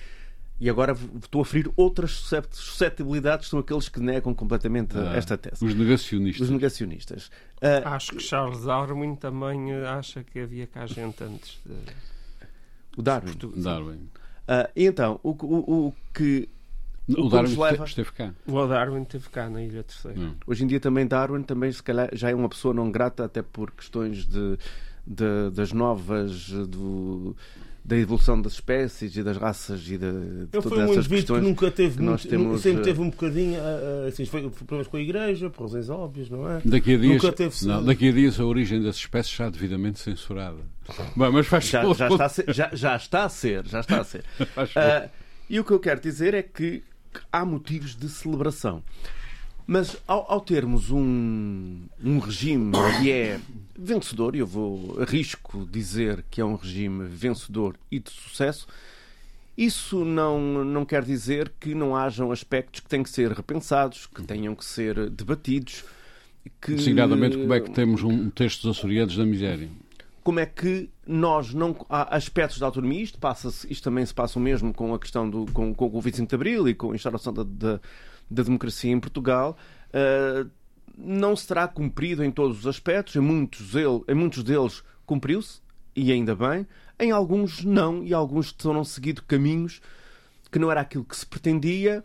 [0.59, 2.11] e agora estou a ferir outras
[2.51, 5.63] suscetibilidades, são aqueles que negam completamente ah, esta tese.
[5.63, 6.47] Os negacionistas.
[6.47, 7.27] Os negacionistas.
[7.61, 11.75] Uh, Acho que Charles Darwin também eh, acha que havia cá gente antes de...
[12.97, 13.37] O Darwin.
[13.55, 14.09] Darwin.
[14.49, 16.49] Uh, então, o, o, o que
[17.17, 17.83] o, o Darwin leva...
[17.83, 18.33] esteve cá.
[18.45, 20.19] O Darwin esteve cá na Ilha Terceira.
[20.19, 20.35] Hum.
[20.45, 23.41] Hoje em dia também Darwin também se calhar já é uma pessoa não grata até
[23.41, 24.57] por questões de,
[25.05, 27.35] de das novas do
[27.83, 31.39] da evolução das espécies e das raças e de, de Eu todas um essas questões
[31.39, 33.59] que nunca teve que nós temos, sempre teve um bocadinho
[34.07, 36.61] assim, foi problemas com a igreja, por razões óbvias, não é?
[36.63, 37.65] Daqui a dias, teve...
[37.65, 40.59] não, daqui a dias a origem das espécies está devidamente censurada.
[41.15, 44.01] Bem, mas faz já, já, está a ser, já, já, está a ser, já está
[44.01, 44.23] a ser.
[44.39, 45.09] uh,
[45.49, 46.83] e o que eu quero dizer é que
[47.31, 48.83] há motivos de celebração.
[49.65, 53.39] Mas ao, ao termos um, um regime que é
[53.77, 58.67] vencedor, eu vou arrisco dizer que é um regime vencedor e de sucesso,
[59.55, 64.23] isso não, não quer dizer que não hajam aspectos que têm que ser repensados, que
[64.23, 65.83] tenham que ser debatidos.
[66.61, 66.73] Que...
[66.73, 69.69] Designadamente, como é que temos um texto dos açorianos da miséria?
[70.29, 71.75] Como é que nós não.
[71.89, 75.29] Há aspectos da autonomia, isto, passa isto também se passa o mesmo com a questão
[75.29, 75.45] do.
[75.51, 77.79] com, com o 25 de Abril e com a instauração da, da
[78.29, 79.57] da democracia em Portugal
[79.89, 80.49] uh,
[80.97, 83.15] não será cumprido em todos os aspectos.
[83.15, 85.61] Em muitos, ele, em muitos deles cumpriu-se,
[85.95, 86.67] e ainda bem.
[86.99, 89.81] Em alguns não, e alguns terão seguido caminhos
[90.51, 92.03] que não era aquilo que se pretendia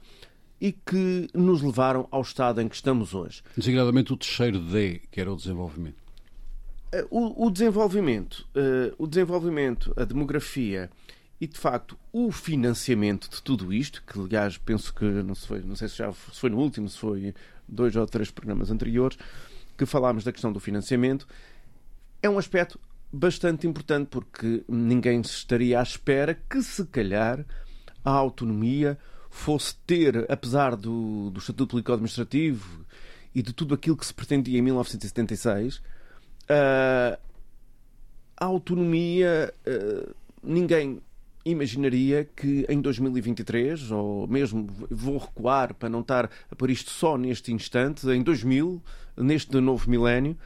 [0.60, 3.42] e que nos levaram ao estado em que estamos hoje.
[3.56, 6.03] Designadamente o terceiro D, que era o desenvolvimento.
[6.94, 10.88] Eh, o, o desenvolvimento, uh, o desenvolvimento, a demografia
[11.40, 15.60] e de facto o financiamento de tudo isto, que aliás penso que não, se foi,
[15.60, 17.34] não sei se já se foi no último, se foi
[17.68, 19.18] dois ou três programas anteriores,
[19.76, 21.26] que falámos da questão do financiamento,
[22.22, 22.78] é um aspecto
[23.12, 27.44] bastante importante porque ninguém se estaria à espera que se calhar
[28.04, 28.96] a autonomia
[29.30, 32.86] fosse ter, apesar do, do Estatuto Político-Administrativo
[33.34, 35.82] e de tudo aquilo que se pretendia em 1976,
[36.50, 37.18] uh,
[38.36, 41.00] a autonomia, uh, ninguém
[41.44, 47.18] imaginaria que em 2023, ou mesmo vou recuar para não estar a pôr isto só
[47.18, 48.82] neste instante, em 2000,
[49.16, 50.36] neste novo milénio,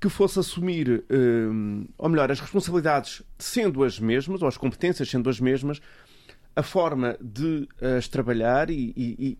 [0.00, 5.30] que fosse assumir, hum, ou melhor, as responsabilidades sendo as mesmas, ou as competências sendo
[5.30, 5.80] as mesmas,
[6.54, 9.38] a forma de as trabalhar e, e,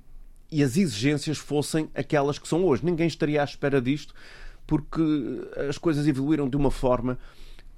[0.50, 2.84] e as exigências fossem aquelas que são hoje.
[2.84, 4.14] Ninguém estaria à espera disto,
[4.66, 5.02] porque
[5.68, 7.18] as coisas evoluíram de uma forma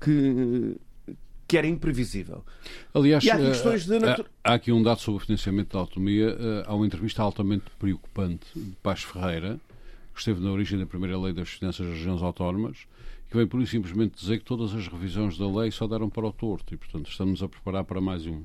[0.00, 0.76] que
[1.48, 2.44] que era imprevisível.
[2.92, 4.28] Aliás, e há aqui, eh, de natura...
[4.44, 6.36] há aqui um dado sobre o financiamento da autonomia.
[6.38, 9.58] Eh, há uma entrevista altamente preocupante de Paz Ferreira,
[10.12, 12.86] que esteve na origem da primeira lei das finanças das regiões autónomas,
[13.30, 16.26] que vem por isso simplesmente dizer que todas as revisões da lei só deram para
[16.26, 18.44] o torto e, portanto, estamos a preparar para mais uma.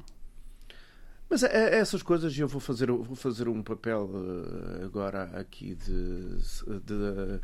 [1.30, 5.76] Mas é, é essas coisas eu vou fazer, vou fazer um papel eh, agora aqui
[5.76, 6.38] de,
[6.86, 7.42] de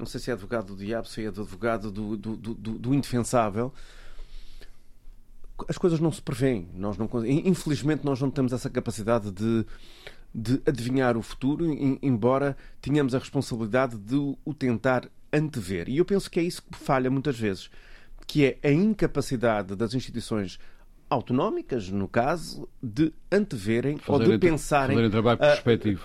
[0.00, 3.72] não sei se é advogado do diabo, se é advogado do, do, do, do indefensável,
[5.68, 6.68] as coisas não se prevêem.
[6.74, 9.64] Nós não, infelizmente, nós não temos essa capacidade de,
[10.34, 11.66] de adivinhar o futuro,
[12.02, 15.88] embora tenhamos a responsabilidade de o tentar antever.
[15.88, 17.70] E eu penso que é isso que falha muitas vezes,
[18.26, 20.58] que é a incapacidade das instituições
[21.10, 25.56] autonómicas, no caso, de anteverem Fazerem ou de pensarem fazerem trabalho a-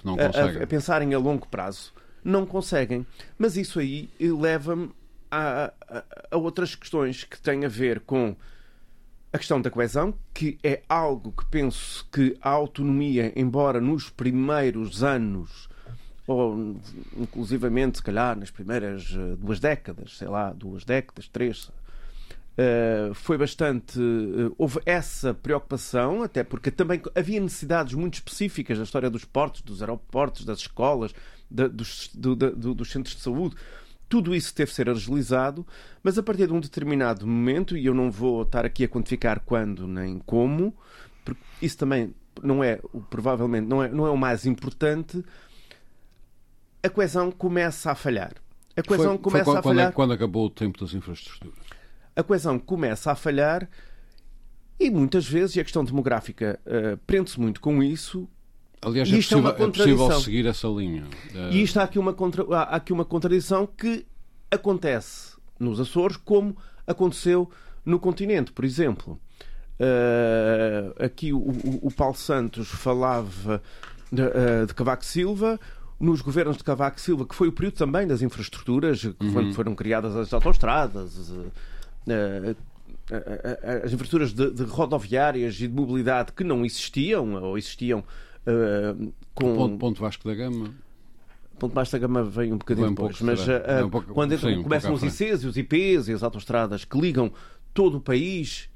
[0.03, 0.63] não a- a- conseguem.
[0.63, 1.93] a pensarem a longo prazo.
[2.25, 3.05] Não conseguem.
[3.37, 4.89] Mas isso aí leva-me
[5.31, 8.35] a, a- a outras questões que têm a ver com
[9.31, 15.03] a questão da coesão, que é algo que penso que a autonomia, embora nos primeiros
[15.03, 15.69] anos,
[16.25, 16.75] ou
[17.17, 21.69] inclusivamente, se calhar, nas primeiras eh, duas décadas, sei lá, duas décadas, três,
[22.57, 23.99] eh, foi bastante.
[23.99, 29.61] eh, houve essa preocupação, até porque também havia necessidades muito específicas da história dos portos,
[29.61, 31.13] dos aeroportos, das escolas,
[31.49, 33.55] da- dos, do- da- do- dos centros de saúde.
[34.07, 35.65] Tudo isso teve de ser agilizado,
[36.03, 39.39] mas a partir de um determinado momento, e eu não vou estar aqui a quantificar
[39.39, 40.75] quando nem como,
[41.23, 45.23] porque isso também não é, o- provavelmente, não é, não é o mais importante,
[46.83, 48.33] a coesão começa a falhar.
[48.77, 50.93] A coesão Foi- foi começa quando, a quando é- falhar quando acabou o tempo das
[50.93, 51.57] infraestruturas.
[52.15, 53.67] a coesão começa a falhar
[54.79, 58.29] e muitas vezes, e a questão demográfica eh, prende-se muito com isso,
[58.85, 61.03] Aliás, é é uma possível, é possível seguir essa linha.
[61.33, 64.05] Eh, e isto há aqui, uma contra- há aqui uma contradição que
[64.51, 67.49] acontece nos Açores como aconteceu
[67.83, 69.19] no continente, por exemplo.
[69.79, 73.61] Eh, aqui o, o- o Paulo Santos falava
[74.11, 75.59] de, eh, de Cavaco Silva,
[75.99, 79.73] nos governos de Cavaco Silva, que foi o período também das infraestruturas, que quando foram
[79.75, 81.31] criadas as autoestradas,
[82.07, 82.55] eh,
[83.11, 88.03] eh, as infraestruturas de, de rodoviárias e de mobilidade que não existiam, ou existiam
[88.45, 88.95] eh,
[89.33, 89.55] com.
[89.55, 90.73] Ponto, ponto Vasco da Gama.
[91.57, 94.33] Ponto Baixo da Gama vem um bocadinho Vem um mas ah, é um pouco- quando
[94.33, 95.01] entram- sim, um começam os.
[95.03, 97.31] ICs e os IPs e as autoestradas que ligam
[97.73, 98.69] todo o país,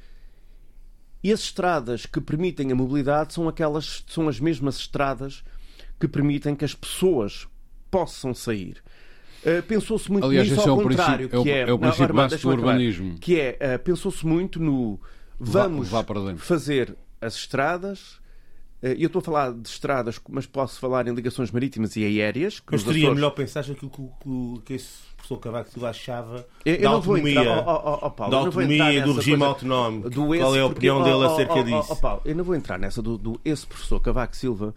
[1.22, 5.44] e as estradas que permitem a mobilidade são aquelas, são as mesmas estradas
[6.00, 7.46] que permitem que as pessoas
[7.92, 8.82] possam sair.
[9.46, 11.68] Ah, Pensou-se muito Aliás, nisso é ao o contrário, é o- que é, é o
[11.72, 12.72] Não, princípio básico do deixa-me acabar.
[12.72, 13.18] urbanismo.
[13.20, 14.98] que é, ah, pensou-se muito no
[15.38, 16.38] Vá- vamos vá dentro.
[16.38, 18.20] fazer as estradas,
[18.82, 22.60] eu estou a falar de estradas, mas posso falar em ligações marítimas e aéreas.
[22.60, 25.90] que Mas nos seria Açores- melhor pensar que, o- que, que esse professor Cavaco Silva
[25.90, 30.10] achava Eu, eu da autonomia, entrar, ó, ó, Paulo, da autonomia do regime coisa autonómico.
[30.10, 31.96] do Qual é a porque- opinião ó, dele ó, acerca ó, ó, disso?
[32.02, 34.74] Paulo, eu não vou entrar nessa do, do esse professor Cavaco Silva,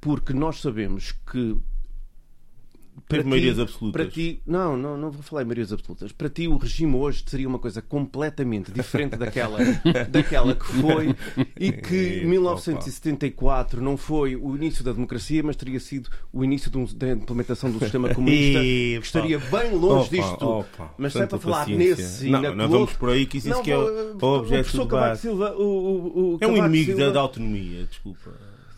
[0.00, 1.56] porque nós sabemos que
[3.08, 4.02] Teve ti- maiorias absolutas.
[4.02, 6.10] Para ti, não, não, não vou falar em maiorias absolutas.
[6.12, 9.58] Para ti, o regime hoje seria uma coisa completamente diferente daquela,
[10.08, 11.14] daquela que foi
[11.58, 16.70] e que Ih, 1974 não foi o início da democracia, mas teria sido o início
[16.78, 21.26] um- da implementação do sistema comunista, que estaria bem longe Opa, disto opa, mas é
[21.26, 21.96] para falar paciência.
[21.96, 24.36] nesse e Não, naquele não vamos por aí, que isso, Não, que é o, vou-
[24.36, 25.16] o objeto de.
[25.18, 28.32] Silva, o, o, o É um inimigo da, Silva da autonomia, desculpa.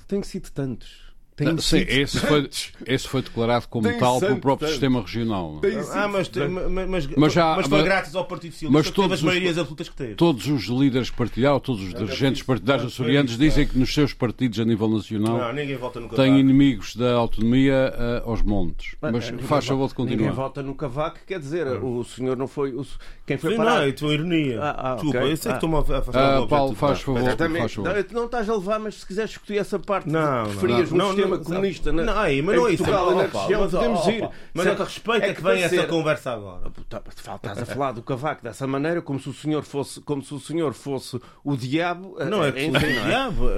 [0.08, 1.09] Tem sido tantos.
[1.40, 2.50] Tem Ah, Sim, esse foi,
[2.86, 4.70] esse foi declarado como Tem tal pelo próprio tanto.
[4.72, 5.52] sistema regional.
[5.52, 5.72] não é?
[5.72, 6.30] Tem Ah, mas,
[6.88, 9.88] mas, mas, já- mas foi grátis ao Partido Socialista mas todos as os- maiorias absolutas
[9.88, 10.14] que teve.
[10.16, 14.64] Todos os líderes partidários, todos os dirigentes partidários açorianos dizem que nos seus partidos a
[14.66, 15.78] nível nacional Não, ninguém
[16.14, 18.94] têm inimigos da autonomia ah, aos montes.
[19.00, 20.32] Mas Ah, ninguém faz vo- favor de Ninguém continuar.
[20.34, 22.74] vota no Cavaco, quer dizer, o senhor não foi.
[22.74, 22.84] O,
[23.26, 23.76] quem foi Sim, parar.
[23.80, 24.60] não, é tua ironia.
[24.60, 25.54] Ah, ah, Desculpa, eu sei Ah.
[25.54, 27.22] que estou-me a afastar Ah, Paulo, faz favor.
[27.22, 27.94] Faz favor.
[27.94, 31.12] Não, tu não estás a levar, mas se quiseres discutir essa parte Não, preferias não,
[31.36, 32.84] sistema não, comunista na, Não, aí, mas não é isso.
[32.84, 34.28] Portugal na região, mas, podemos ir.
[34.54, 36.70] Mas que respeito é que vem essa ser- conversa agora?
[36.88, 40.34] Tá, Estás a falar do Cavaco dessa maneira, como se o senhor fosse, como se
[40.34, 42.16] o senhor fosse o diabo.
[42.30, 43.04] Não, é eh, que o é?
[43.04, 43.50] diabo.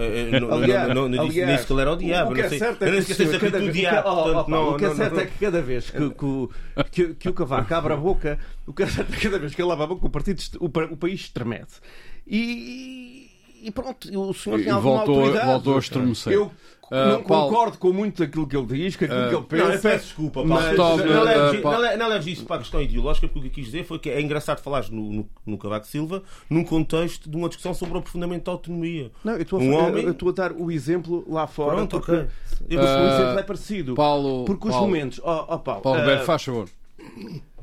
[0.94, 2.30] Não- disse- que ele era o diabo.
[2.32, 4.70] O que não é sei- certo é que o diabo.
[4.72, 6.50] o que- é certo é que cada vez que, que o-
[6.90, 9.54] que- que o Cavaco abre a boca, o que é certo é que cada vez
[9.54, 11.80] que ele abre a boca, o, partido, o, pa- o país estremece.
[12.26, 13.30] E,
[13.62, 15.46] e pronto, o senhor E tem alguma voltou a- autoridade.
[15.52, 16.32] voltou a estremecer.
[16.32, 16.50] Eu
[16.94, 19.62] Ah, não Paulo- concordo com muito daquilo que ele diz, com aquilo Ah, que ele
[19.62, 19.88] Não, eu pensa.
[19.88, 20.48] peço desculpa, Paulo.
[20.50, 21.78] mas- Não, Tome, não, leves, uh, Paulo.
[21.78, 23.84] não le- não leves isso para a questão ideológica, porque o que eu quis dizer
[23.84, 27.72] foi que é engraçado falar no, no, no Cavaco Silva num contexto de uma discussão
[27.72, 29.10] sobre o aprofundamento da autonomia.
[29.24, 31.76] Não, eu estou a, homem- eu estou a dar o exemplo lá fora.
[31.76, 32.26] Pronto, porque, ok.
[32.58, 33.94] porque Eu- o Ah, exemplo é parecido.
[33.94, 35.20] Paulo, porque os Paulo, momentos.
[35.24, 36.68] Ó ó, Paulo, Paulo ah, Roberto, faz favor.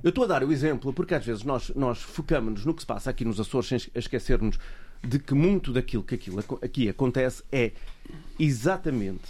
[0.02, 2.86] Eu estou a dar o exemplo porque às vezes nós, nós focamos-nos no que se
[2.88, 4.58] passa aqui nos Açores sem esquecermos
[5.04, 7.72] de que muito daquilo que aquilo, aqui acontece é
[8.38, 9.30] exatamente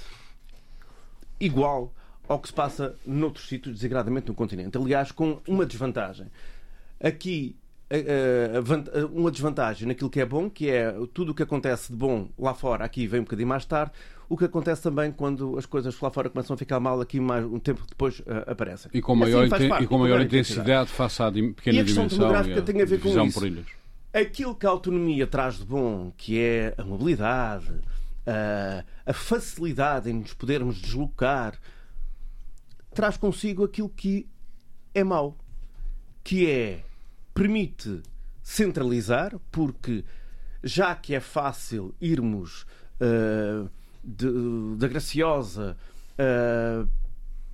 [1.40, 1.94] igual
[2.28, 4.78] ao que se passa noutros sítios, desigradamente no continente.
[4.78, 6.28] Aliás, com uma desvantagem.
[7.02, 7.56] Aqui,
[9.12, 12.54] uma desvantagem naquilo que é bom, que é tudo o que acontece de bom lá
[12.54, 13.94] fora, aqui vem um bocadinho mais tarde.
[14.28, 17.44] O que acontece também quando as coisas lá fora começam a ficar mal, aqui mais
[17.44, 18.92] um tempo depois ah, aparecem.
[18.94, 22.06] E com maior, Assim parte, e com maior intensidade face à pequena E a questão
[22.06, 23.79] dimensão demográfica e a tem a ver com isso.
[24.14, 27.72] Aquilo que a autonomia traz de bom, que é a mobilidade,
[28.26, 31.60] a, a facilidade em nos podermos deslocar,
[32.94, 34.28] traz consigo aquilo que
[34.94, 35.38] é mau,
[36.24, 36.84] que é
[37.34, 38.02] permite
[38.42, 40.04] centralizar, porque
[40.64, 42.66] já que é fácil irmos
[43.00, 43.70] uh,
[44.76, 45.78] da Graciosa
[46.16, 46.88] uh,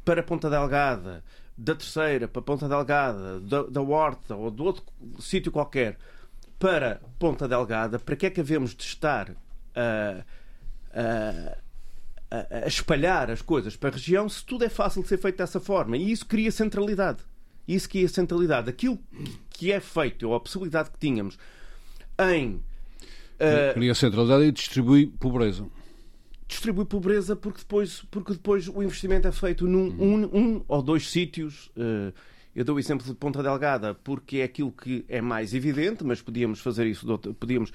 [0.04, 1.24] para Ponta Delgada,
[1.58, 4.84] da Terceira para Ponta Delgada, da, da Horta ou de outro
[5.20, 5.98] sítio qualquer
[6.65, 9.30] para Ponta Delgada, para que é que havemos de estar
[9.75, 10.25] a,
[12.32, 15.38] a, a espalhar as coisas para a região se tudo é fácil de ser feito
[15.38, 15.95] dessa forma?
[15.95, 17.19] E isso cria centralidade.
[17.67, 18.67] Isso cria centralidade.
[18.67, 18.97] Aquilo
[19.51, 21.38] que é feito, ou a possibilidade que tínhamos
[22.32, 22.56] em.
[23.36, 25.67] Uh, cria centralidade e distribui pobreza
[26.47, 31.12] distribui pobreza porque depois, porque depois o investimento é feito num um, um ou dois
[31.12, 31.67] sítios.
[31.78, 32.12] Uh,
[32.56, 36.22] eu dou o exemplo de Ponta Delgada porque é aquilo que é mais evidente, mas
[36.22, 37.06] podíamos fazer isso,
[37.39, 37.72] podíamos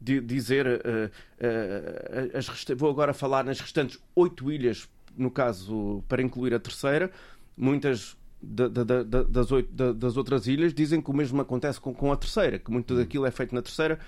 [0.00, 0.66] dizer.
[0.66, 1.10] Uh,
[1.44, 7.10] uh, as vou agora falar nas restantes oito ilhas, no caso, para incluir a terceira.
[7.56, 11.94] Muitas da, da, da, das, oito, das, outras ilhas dizem que o mesmo acontece com,
[11.94, 13.98] com a terceira, que muito daquilo é feito na terceira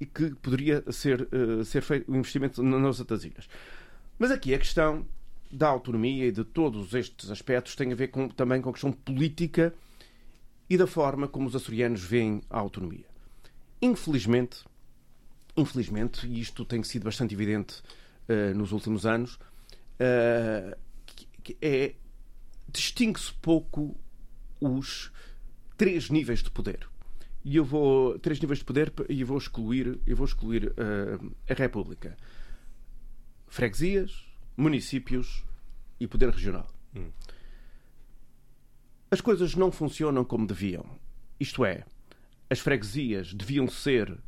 [0.00, 3.48] e que poderia ser, uh, ser feito o investimento nas outras ilhas.
[4.18, 5.04] Mas aqui a questão
[5.50, 8.92] da autonomia e de todos estes aspectos tem a ver com, também com a questão
[8.92, 9.72] política
[10.68, 13.06] e da forma como os açorianos veem a autonomia.
[13.80, 14.64] Infelizmente,
[15.56, 17.82] infelizmente, e isto tem sido bastante evidente
[18.28, 20.76] uh, nos últimos anos, uh,
[21.62, 21.94] é
[22.68, 23.96] distingue-se pouco
[24.60, 25.12] os
[25.76, 26.88] três níveis de poder
[27.44, 31.54] e eu vou três níveis de poder e vou excluir eu vou excluir uh, a
[31.54, 32.16] República
[33.46, 34.25] freguesias
[34.56, 35.44] municípios
[35.98, 37.10] e poder regional hum.
[39.10, 40.84] as coisas não funcionam como deviam
[41.38, 41.84] isto é
[42.48, 44.18] as freguesias deviam ser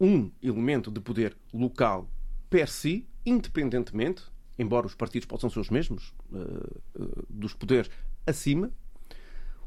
[0.00, 2.08] um elemento de poder local
[2.48, 4.22] per si independentemente
[4.58, 7.90] embora os partidos possam ser os mesmos uh, uh, dos poderes
[8.26, 8.72] acima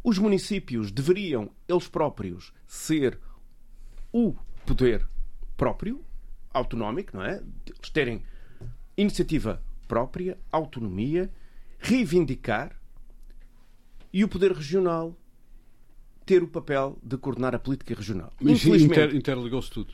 [0.03, 3.19] os municípios deveriam, eles próprios, ser
[4.13, 4.33] o
[4.65, 5.05] poder
[5.57, 6.03] próprio,
[6.53, 7.43] autonómico, não é?
[7.65, 8.23] Eles terem
[9.01, 11.31] iniciativa própria, autonomia,
[11.79, 12.79] reivindicar
[14.11, 15.15] e o poder regional
[16.25, 18.33] ter o papel de coordenar a política regional.
[18.39, 19.93] Mas inter, interligou-se tudo.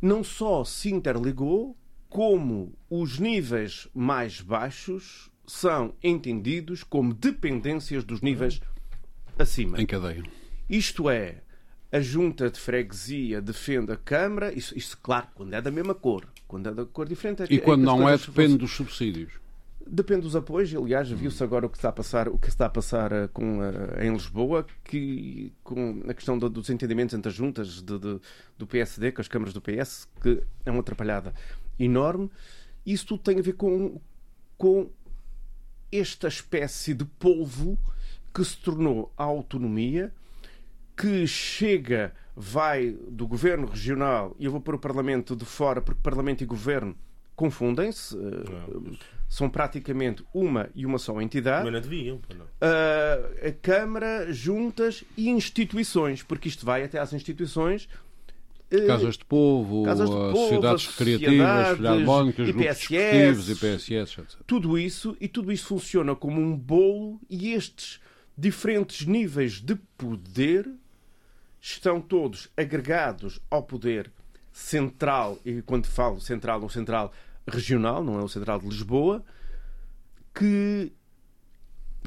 [0.00, 1.76] Não só se interligou,
[2.08, 8.60] como os níveis mais baixos são entendidos como dependências dos níveis
[9.38, 9.80] acima.
[9.80, 10.22] Em cadeia.
[10.68, 11.42] Isto é,
[11.90, 16.26] a junta de freguesia defende a Câmara, isso, isso claro, quando é da mesma cor.
[16.46, 17.42] Quando é da cor diferente...
[17.42, 19.32] É, e quando é não é, depende dos subsídios.
[19.86, 20.74] Depende dos apoios.
[20.74, 23.60] Aliás, viu-se agora o que está a passar, o que está a passar uh, com,
[23.60, 28.20] uh, em Lisboa, que, com a questão do, dos entendimentos entre as juntas de, de,
[28.58, 31.32] do PSD, com as câmaras do PS, que é uma atrapalhada
[31.78, 32.30] enorme.
[32.84, 33.98] Isso tudo tem a ver com,
[34.58, 34.90] com
[35.90, 37.78] esta espécie de polvo
[38.34, 40.12] que se tornou a autonomia,
[40.98, 46.00] que chega, vai do governo regional, e eu vou pôr o Parlamento de fora, porque
[46.02, 46.96] Parlamento e governo
[47.36, 48.96] confundem-se, eh,
[49.28, 51.62] são praticamente uma e uma só entidade.
[51.62, 52.44] Mas não deviam, não.
[52.44, 57.88] Uh, a Câmara, juntas e instituições, porque isto vai até às instituições.
[58.72, 64.24] Uh, casas de Povo, casas de povo sociedades recreativas, filarmónicas, grupos IPSS, etc.
[64.44, 68.00] Tudo isso, e tudo isso funciona como um bolo, e estes
[68.36, 70.68] diferentes níveis de poder
[71.60, 74.10] estão todos agregados ao poder
[74.52, 77.12] central, e quando falo central, ou central
[77.46, 79.24] regional, não é o central de Lisboa,
[80.34, 80.92] que,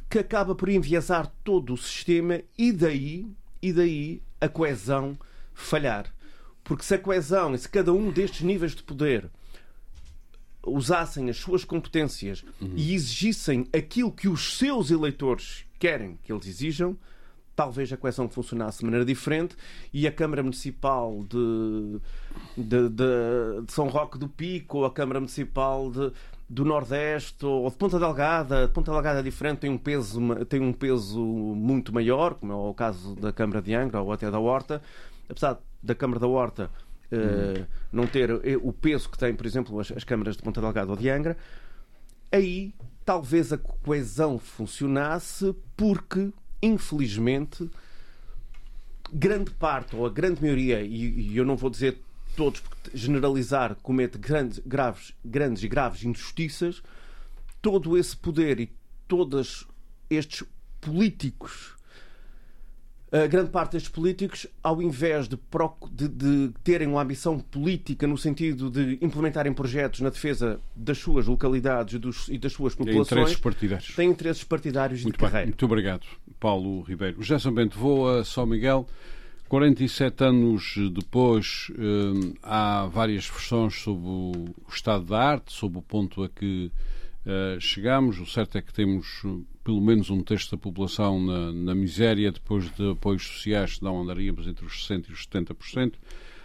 [0.10, 3.28] que acaba por enviesar todo o sistema e daí,
[3.62, 5.18] e daí a coesão
[5.54, 6.14] falhar.
[6.64, 9.30] Porque se a coesão, e se cada um destes níveis de poder
[10.66, 12.74] usassem as suas competências uhum.
[12.76, 16.98] e exigissem aquilo que os seus eleitores querem que eles exijam,
[17.56, 19.56] talvez a coesão funcionasse de maneira diferente
[19.94, 22.00] e a Câmara Municipal de,
[22.58, 26.12] de, de, de São Roque do Pico ou a Câmara Municipal de,
[26.50, 30.62] do Nordeste ou de Ponta Delgada, de Ponta Delgada é diferente, tem um peso, tem
[30.62, 34.40] um peso muito maior, como é o caso da Câmara de Angra ou até da
[34.40, 34.82] Horta,
[35.30, 36.70] apesar da Câmara da Horta
[37.12, 40.62] uh, não ter eh, o peso que tem, por exemplo, as, as câmaras de Ponta
[40.62, 41.38] Delgada ou de Angra,
[42.32, 42.74] aí
[43.06, 46.32] talvez a coesão funcionasse porque,
[46.62, 47.70] infelizmente,
[49.12, 52.00] grande parte, ou a grande maioria, e, e eu não vou dizer
[52.36, 56.82] todos, porque generalizar comete grandes, graves, grandes e graves injustiças,
[57.62, 58.72] todo esse poder e
[59.08, 59.68] todos
[60.10, 60.44] estes
[60.80, 61.76] políticos
[63.12, 65.38] a grande parte destes políticos, ao invés de,
[65.92, 71.28] de, de, terem uma ambição política no sentido de implementarem projetos na defesa das suas
[71.28, 75.48] localidades dos, e das suas populações, têm interesses partidários, têm interesses partidários muito de carreira.
[75.48, 76.08] Muito obrigado,
[76.40, 77.22] Paulo Ribeiro.
[77.22, 78.88] Gerson Bento, vou a São Miguel.
[79.50, 86.24] 47 anos depois, eh, há várias versões sobre o estado da arte, sobre o ponto
[86.24, 86.72] a que
[87.26, 88.18] eh, chegamos.
[88.22, 89.22] O certo é que temos
[89.64, 94.48] pelo menos um terço da população na, na miséria, depois de apoios sociais não andaríamos
[94.48, 95.94] entre os 60% e os 70%.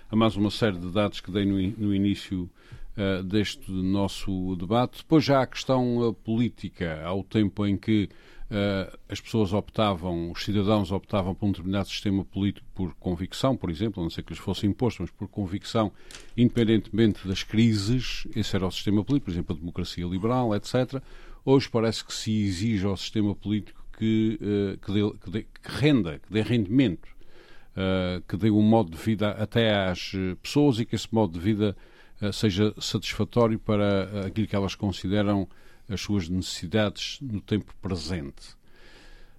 [0.08, 2.48] Há mais uma série de dados que dei no, no início
[2.96, 4.98] uh, deste nosso debate.
[4.98, 8.08] Depois já há a questão uh, política, ao tempo em que
[8.50, 13.70] uh, as pessoas optavam, os cidadãos optavam por um determinado sistema político por convicção, por
[13.70, 15.92] exemplo, a não ser que lhes fosse imposto, mas por convicção,
[16.36, 21.02] independentemente das crises, esse era o sistema político, por exemplo, a democracia liberal, etc.
[21.48, 25.70] Hoje parece que se exige ao sistema político que, uh, que, dê, que, dê, que,
[25.70, 30.10] renda, que dê rendimento, uh, que dê um modo de vida até às
[30.42, 31.76] pessoas e que esse modo de vida
[32.20, 35.48] uh, seja satisfatório para aquilo que elas consideram
[35.88, 38.56] as suas necessidades no tempo presente.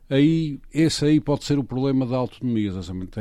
[0.10, 3.20] Aí, esse aí pode ser o problema da autonomia, exatamente,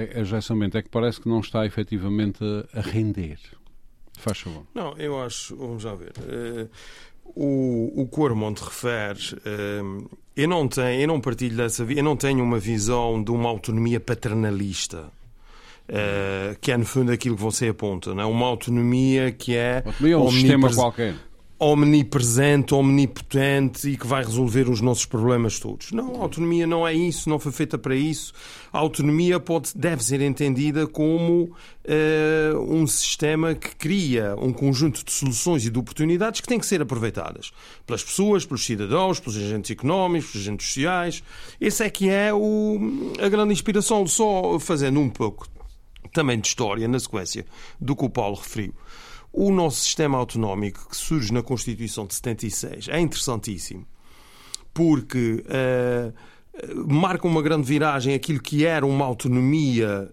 [0.79, 2.39] é que parece que não está efetivamente
[2.73, 3.41] a, a render.
[4.13, 4.65] Faz favor.
[4.73, 6.13] Não, eu acho, vamos já ver.
[7.35, 9.37] O, o Cormont refere.
[9.37, 13.49] Uh, eu não tenho, eu não partilho dessa eu não tenho uma visão de uma
[13.49, 15.05] autonomia paternalista.
[15.89, 18.27] Uh, que é no fundo aquilo que você aponta, não é?
[18.27, 19.85] uma autonomia que é.
[19.87, 21.15] Autonomia é um sistema qualquer
[21.59, 25.91] omnipresente, omnipotente e que vai resolver os nossos problemas todos.
[25.91, 28.35] Não, a autonomia não é isso, não foi feita para isso.
[28.71, 35.11] A autonomia pode, deve ser entendida como uh, um sistema que cria um conjunto de
[35.11, 37.53] soluções e de oportunidades que têm que ser aproveitadas
[37.87, 41.23] pelas pessoas, pelos cidadãos, pelos agentes económicos, pelos agentes sociais.
[41.59, 45.49] Esse é que é o, a grande inspiração, só fazendo um pouco
[46.13, 47.45] também de história na sequência
[47.81, 48.75] do que o Paulo referiu.
[49.39, 53.87] O nosso sistema autonómico que surge na Constituição de 76 é interessantíssimo
[54.73, 60.11] porque uh, marca uma grande viragem aquilo que era uma autonomia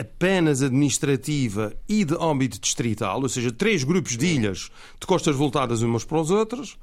[0.00, 5.82] apenas administrativa e de âmbito distrital, ou seja, três grupos de ilhas de costas voltadas
[5.82, 6.78] umas para as outras,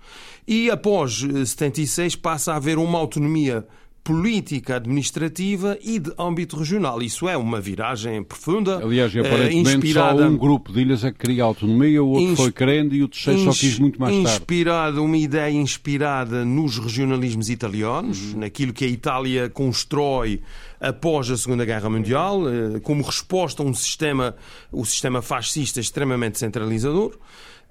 [0.48, 3.68] e após 76 passa a haver uma autonomia
[4.10, 7.00] política administrativa e de âmbito regional.
[7.00, 8.78] Isso é uma viragem profunda.
[8.84, 12.36] Aliás, e aparentemente inspirada, só um grupo de ilhas é que queria autonomia, o outro
[12.36, 14.32] foi querendo e o terceiro só quis muito mais tarde.
[14.32, 18.40] Inspirada, uma ideia inspirada nos regionalismos italianos, uhum.
[18.40, 20.42] naquilo que a Itália constrói
[20.82, 24.36] após a Segunda Guerra Mundial, eh, como resposta a um sistema,
[24.72, 27.16] o sistema fascista extremamente centralizador.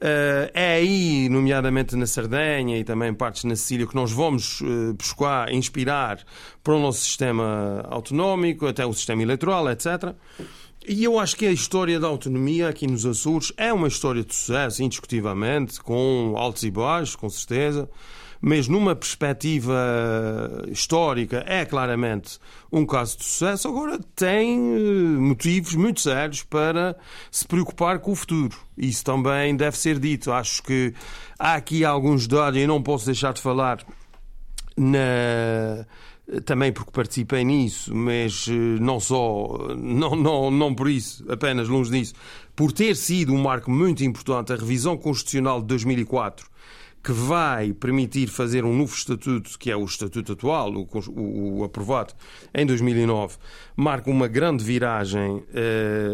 [0.01, 4.93] Eh, é aí, nomeadamente na Sardenha e também partes na Sicília, que nós vamos eh,
[4.93, 6.25] buscar, inspirar
[6.63, 10.15] para o nosso sistema autonómico, até o sistema eleitoral, etc.
[10.87, 14.35] E eu acho que a história da autonomia aqui nos Açores é uma história de
[14.35, 17.89] sucesso, indiscutivelmente, com altos e baixos, com certeza
[18.41, 19.75] mas numa perspectiva
[20.69, 22.39] histórica é claramente
[22.71, 23.69] um caso de sucesso.
[23.69, 26.97] Agora tem eh, motivos muito sérios para
[27.31, 28.57] se preocupar com o futuro.
[28.77, 30.33] Isso também deve ser dito.
[30.33, 30.95] Acho que
[31.39, 33.85] há aqui alguns dados, e não posso deixar de falar
[34.77, 35.87] na
[36.45, 41.91] também porque participei nisso, mas eh, não só, não, não, não por isso, apenas longe
[41.91, 42.13] disso,
[42.55, 46.47] por ter sido um marco muito importante a revisão constitucional de 2004
[47.03, 51.65] que vai permitir fazer um novo estatuto, que é o estatuto atual, o, o, o
[51.65, 52.13] aprovado
[52.53, 53.37] em 2009,
[53.77, 55.45] marca uma grande viragem uh,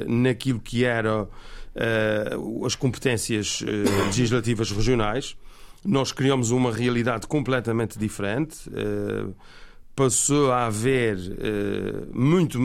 [0.07, 5.37] naquilo que eram uh, as competências uh, legislativas regionais.
[5.85, 8.71] Nós criamos uma realidade completamente diferente
[9.95, 12.59] passou a haver uh, muito,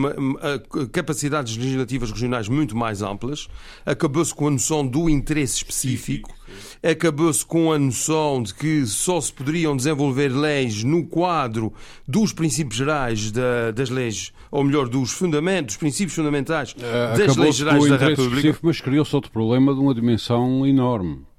[0.92, 3.46] capacidades legislativas regionais muito mais amplas,
[3.86, 6.34] acabou-se com a noção do interesse específico,
[6.82, 11.72] acabou-se com a noção de que só se poderiam desenvolver leis no quadro
[12.06, 17.36] dos princípios gerais da, das leis, ou melhor, dos fundamentos, dos princípios fundamentais uh, das
[17.36, 18.58] leis gerais da República.
[18.62, 21.29] Mas criou-se outro problema de uma dimensão enorme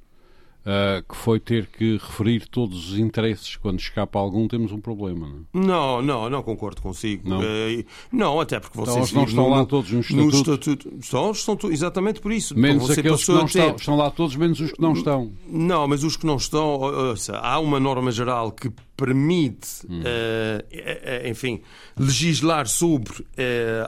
[0.61, 3.55] Uh, que foi ter que referir todos os interesses.
[3.55, 5.27] Quando escapa algum, temos um problema.
[5.51, 6.01] Não, é?
[6.01, 7.27] não, não, não concordo consigo.
[7.27, 10.23] Não, uh, não até porque então, vocês então, não estão no, lá todos no estatuto.
[10.23, 12.55] No estatuto estão, estão exatamente por isso.
[12.55, 13.47] Menos então, aqueles que não ter...
[13.47, 13.75] estão.
[13.75, 15.31] Estão lá todos, menos os que não estão.
[15.47, 16.79] Não, mas os que não estão.
[16.79, 20.01] Ouça, há uma norma geral que permite, hum.
[20.01, 21.61] uh, enfim,
[21.97, 23.25] legislar sobre uh,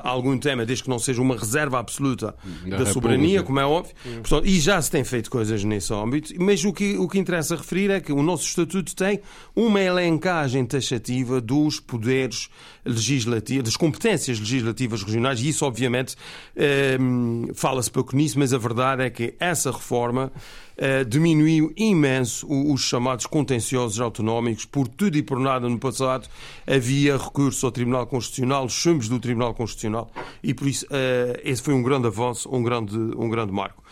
[0.03, 3.65] algum tema, desde que não seja uma reserva absoluta hum, da, da soberania, como é
[3.65, 3.93] óbvio.
[4.03, 4.21] Hum.
[4.21, 7.55] Portanto, e já se tem feito coisas nesse âmbito, mas o que, o que interessa
[7.55, 9.19] referir é que o nosso Estatuto tem
[9.55, 12.49] uma elencagem taxativa dos poderes
[12.85, 16.15] legislativos, das competências legislativas regionais, e isso, obviamente,
[16.55, 20.31] uh, fala-se pouco nisso, mas a verdade é que essa reforma
[21.07, 26.27] diminuiu imenso os chamados contenciosos autonómicos por tudo e por nada no passado
[26.65, 30.11] havia recurso ao Tribunal Constitucional, chumos do Tribunal Constitucional,
[30.41, 33.83] e por isso uh, esse foi um grande avanço, um grande, um grande marco.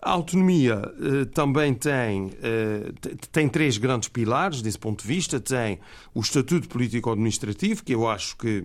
[0.00, 5.40] A autonomia uh, também tem, uh, tem três grandes pilares desse ponto de vista.
[5.40, 5.78] Tem
[6.14, 8.64] o Estatuto Político-Administrativo, que eu acho que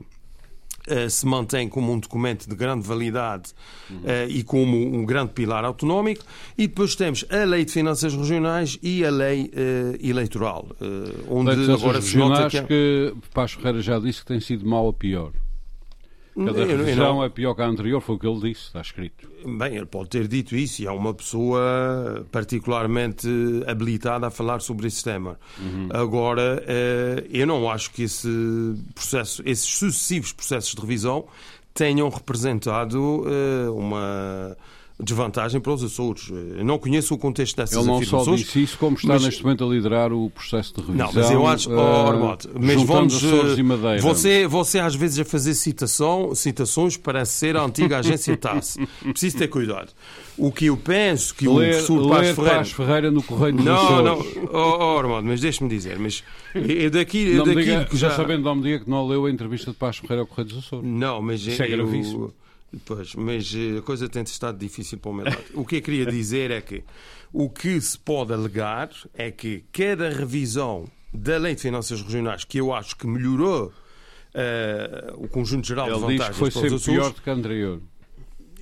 [0.86, 3.54] Uh, se mantém como um documento de grande validade
[3.90, 6.26] uh, e como um grande pilar autonómico.
[6.58, 10.68] E depois temos a Lei de Finanças Regionais e a Lei uh, Eleitoral,
[11.30, 12.62] onde Lei de agora se nota que...
[12.64, 15.32] que Paz Ferreira já disse que tem sido mal a pior.
[16.36, 17.24] Cada revisão não...
[17.24, 19.30] é pior que a anterior, foi o que ele disse, está escrito.
[19.46, 23.28] Bem, ele pode ter dito isso e é uma pessoa particularmente
[23.68, 25.40] habilitada a falar sobre esse tema.
[25.60, 25.90] Uhum.
[25.92, 28.30] Agora, eh, eu não acho que esse
[28.96, 31.26] processo, esses sucessivos processos de revisão
[31.74, 34.58] tenham representado eh, uma
[35.00, 36.30] desvantagem para os Açores.
[36.30, 38.26] Eu não conheço o contexto dessas Ele não afirmações.
[38.26, 39.24] só disse isso, como está mas...
[39.24, 41.08] neste momento a liderar o processo de revisão.
[41.08, 41.70] Não, mas eu acho...
[41.70, 43.16] Uh, oh, Armado, mas vamos...
[43.16, 44.02] Açores e Madeira.
[44.02, 48.78] Você, você às vezes a fazer citação, citações para ser a antiga agência TAS.
[49.02, 49.91] Preciso ter cuidado.
[50.38, 52.58] O que eu penso que ler, o professor Paz Ferreira...
[52.58, 54.36] Paz Ferreira no Correio dos não, Açores.
[54.36, 56.24] Não, oh, oh, Armando, mas deixe-me dizer, mas
[56.56, 58.10] eu daqui, daqui diga, já...
[58.10, 60.50] já sabendo, não me diga que não leu a entrevista de Paz Ferreira ao Correio
[60.50, 60.86] dos Açores.
[60.86, 61.46] Não, mas...
[61.46, 62.34] Isso é gravíssimo.
[62.86, 65.44] Pois, mas eh, a coisa tem estado difícil para o meu lado.
[65.54, 66.84] O que eu queria dizer é que
[67.32, 72.60] o que se pode alegar é que cada revisão da Lei de Finanças Regionais, que
[72.60, 73.68] eu acho que melhorou
[74.34, 77.30] uh, o conjunto geral Ele de vantagens diz que foi para sempre pior do que
[77.30, 77.82] a anterior.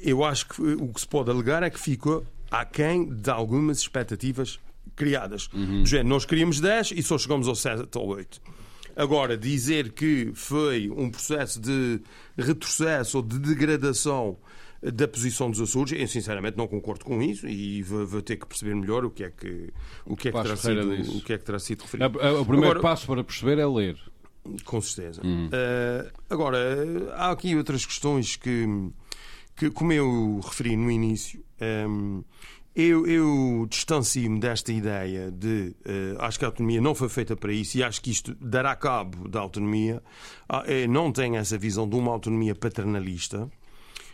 [0.04, 4.60] Eu acho que o que se pode alegar é que ficou aquém de algumas expectativas
[4.96, 5.48] criadas.
[5.54, 5.84] Uhum.
[6.06, 8.42] nós queríamos 10 e só chegamos ao 7 ou 8.
[8.96, 12.02] Agora, dizer que foi um processo de
[12.38, 14.38] retrocesso ou de degradação
[14.82, 18.48] da posição dos Açores, eu sinceramente não concordo com isso e vou, vou ter que
[18.48, 19.70] perceber melhor o que é que,
[20.06, 22.18] o que, é que, terá, sido, o que, é que terá sido referido.
[22.40, 23.98] O primeiro agora, passo para perceber é ler.
[24.66, 25.22] Com certeza.
[25.24, 25.48] Hum.
[25.48, 26.58] Uh, agora,
[27.14, 28.66] há aqui outras questões que,
[29.56, 31.44] que como eu referi no início,
[31.88, 32.24] um,
[32.76, 37.52] eu, eu distancio-me desta ideia de uh, acho que a autonomia não foi feita para
[37.52, 40.02] isso e acho que isto dará cabo da autonomia.
[40.50, 43.50] Uh, não tenho essa visão de uma autonomia paternalista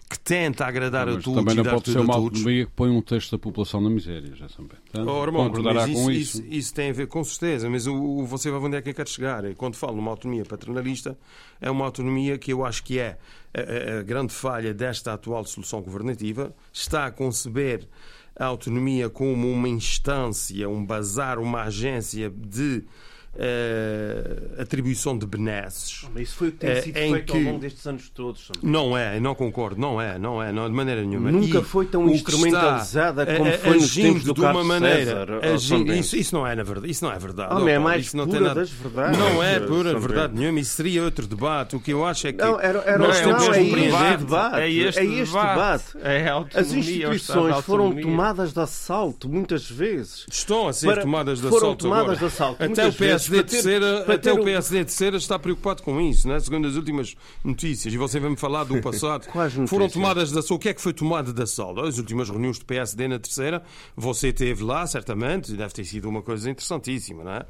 [0.09, 3.01] que tenta agradar não, a todos também não pode ser uma autonomia que põe um
[3.01, 4.47] texto da população na miséria, já.
[4.89, 6.37] Então, oh, Armando, concordará isso, com isso.
[6.37, 6.47] isso.
[6.49, 6.73] isso.
[6.73, 9.43] tem a ver com certeza, mas o, você vai onde é que eu quero chegar.
[9.55, 11.17] Quando falo numa autonomia paternalista,
[11.59, 13.17] é uma autonomia que eu acho que é
[13.53, 17.85] a, a, a grande falha desta atual solução governativa, está a conceber
[18.37, 22.83] a autonomia como uma instância, um bazar, uma agência de
[23.37, 26.05] uh, atribuição de benesses.
[26.13, 27.37] Mas isso foi o que tem uh, sido feito que...
[27.37, 28.51] ao longo destes anos todos.
[28.61, 31.31] Não é, não concordo, não é, não é, não, de maneira nenhuma.
[31.31, 35.25] Nunca e foi tão instrumentalizada como foi nos tempos do de uma maneira.
[35.53, 37.61] Agindo, isso, isso, não é na verdade, isso não é verdade.
[37.61, 39.17] Oh, é mais isso não pura tem nada, das verdades.
[39.17, 41.75] Não é pura verdade nenhuma, isso seria outro debate.
[41.75, 44.17] O que eu acho é que não, era, era, nós não, temos é, um este
[44.17, 45.83] debate, é este, é este debate.
[46.01, 50.25] É As instituições foram tomadas de assalto muitas vezes.
[50.29, 52.63] Estão a ser tomadas de assalto Foram tomadas de assalto.
[52.63, 52.93] Até o
[53.29, 56.39] PSD terceira até o PSD de Cera está preocupado com isso, né?
[56.39, 57.93] segundo as últimas notícias.
[57.93, 59.27] E você vai-me falar do passado.
[59.67, 61.87] Foram tomadas da O que é que foi tomado da sala?
[61.87, 63.63] As últimas reuniões do PSD na terceira,
[63.95, 67.45] você esteve lá, certamente, deve ter sido uma coisa interessantíssima, não é?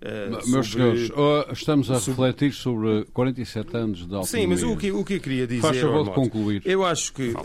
[0.00, 0.68] Uh, Meus sobre...
[0.68, 4.26] senhores, oh, estamos a refletir sobre 47 anos de autonomia.
[4.26, 5.60] Sim, mas o que, o que eu queria dizer...
[5.60, 6.62] Faz favor de concluir.
[6.64, 7.36] Eu acho que uh,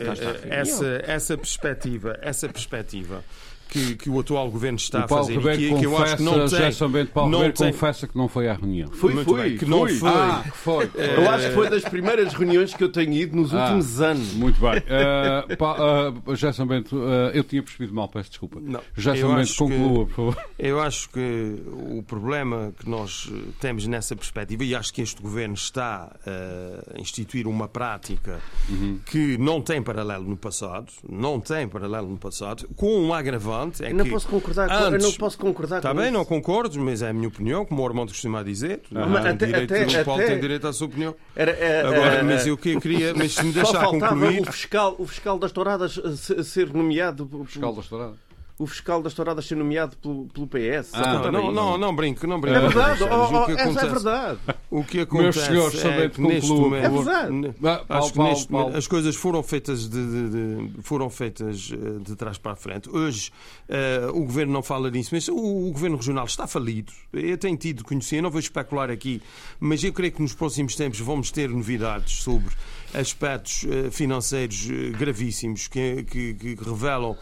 [0.50, 3.26] essa, essa perspectiva, essa perspectiva
[3.70, 6.24] que, que o atual governo está a fazer Ribeiro e que, que, eu acho que
[6.24, 6.90] não tem.
[6.90, 7.72] Bento, Paulo não Ribeiro tem...
[7.72, 8.90] confessa que não foi à reunião.
[8.92, 9.50] Foi, Muito foi.
[9.50, 10.10] Bem, que não foi.
[10.10, 10.92] Ah, que foi.
[10.96, 14.34] Eu acho que foi das primeiras reuniões que eu tenho ido nos ah, últimos anos.
[14.34, 14.78] Muito bem.
[14.78, 18.60] Uh, pa, uh, Gerson Bento, uh, eu tinha percebido mal, peço desculpa.
[18.62, 20.48] Não, Gerson Bento, conclua, que, por favor.
[20.58, 25.56] Eu acho que o problema que nós temos nessa perspectiva, e acho que este governo
[25.56, 28.40] está a instituir uma prática
[28.70, 29.00] uhum.
[29.06, 33.65] que não tem paralelo no passado, não tem paralelo no passado, com um agravante.
[33.82, 36.14] É não que posso concordar Antes, eu não posso concordar Está com bem, isso.
[36.14, 38.82] não concordo, mas é a minha opinião, como o Armando costuma dizer.
[38.92, 41.16] Não, mas até, direito, até, o Paulo até, tem direito à sua opinião.
[41.36, 44.42] Era, era, Agora, era, mas eu que queria, mas se me deixar concluir.
[44.42, 46.00] O fiscal, o fiscal das Touradas
[46.44, 47.30] ser nomeado.
[47.32, 48.26] O fiscal das Touradas?
[48.58, 50.92] O fiscal das touradas ser nomeado pelo, pelo PS.
[50.94, 52.58] Ah, não, não, não brinco, não brinco.
[52.58, 54.40] É verdade, oh, oh, o que acontece, é verdade.
[54.72, 57.56] O que acontece Meus senhores, é que neste momento, é verdade.
[57.90, 62.16] acho que neste momento as coisas foram feitas de, de, de, foram feitas eh, de
[62.16, 62.90] trás para a frente.
[62.90, 63.30] Hoje
[63.70, 66.94] uh, o governo não fala nisso, mas o, o, governo regional está falido.
[67.12, 69.22] Eu tenho tido conhecer, não vou especular aqui,
[69.60, 72.54] mas eu creio que nos próximos tempos vamos ter novidades sobre
[72.94, 77.18] aspectos uh, financeiros gravíssimos que, que, que revelam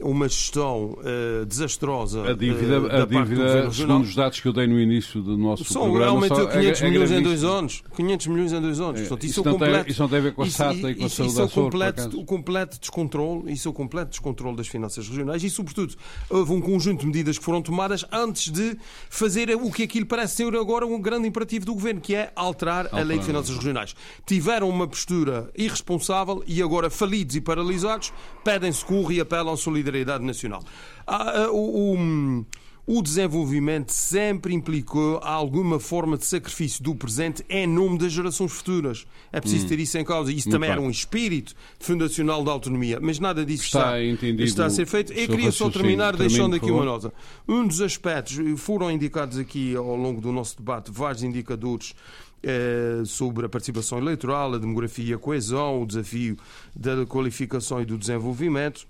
[0.00, 4.66] uma gestão uh, desastrosa a dívida, uh, a dívida segundo os dados que eu dei
[4.66, 7.82] no início do nosso só, programa aumentou só, 500 é, milhões é em dois anos.
[7.96, 9.00] 500 milhões em dois anos.
[9.00, 10.74] Portanto, isso, isso, é não completo, tem, isso não tem a ver com a SATA
[10.74, 13.74] isso, e com a saúde isso é o completo, o completo descontrole isso é o
[13.74, 15.94] completo descontrole das finanças regionais e sobretudo
[16.30, 18.76] houve um conjunto de medidas que foram tomadas antes de
[19.10, 22.84] fazer o que aquilo parece ser agora um grande imperativo do governo que é alterar,
[22.84, 23.94] alterar a lei de finanças regionais.
[24.26, 28.12] Tiveram uma postura irresponsável e agora falidos e paralisados
[28.44, 29.56] pedem socorro e apelam à
[29.88, 30.62] solidariedade nacional
[31.06, 32.46] ah, o, o,
[32.86, 39.06] o desenvolvimento sempre implicou alguma forma de sacrifício do presente em nome das gerações futuras.
[39.30, 39.68] É preciso Hum.
[39.68, 40.32] ter isso em causa.
[40.32, 44.64] Isso Muito também era um espírito fundacional da autonomia, mas nada disso Está está, está
[44.64, 45.12] a ser feito.
[45.12, 47.12] Eu queria só terminar deixando aqui uma nota.
[47.46, 51.94] Um dos aspectos, foram indicados aqui ao longo do nosso debate vários indicadores
[52.42, 56.38] eh, sobre a participação eleitoral, a demografia a coesão, o desafio
[56.74, 58.86] da qualificação e do desenvolvimento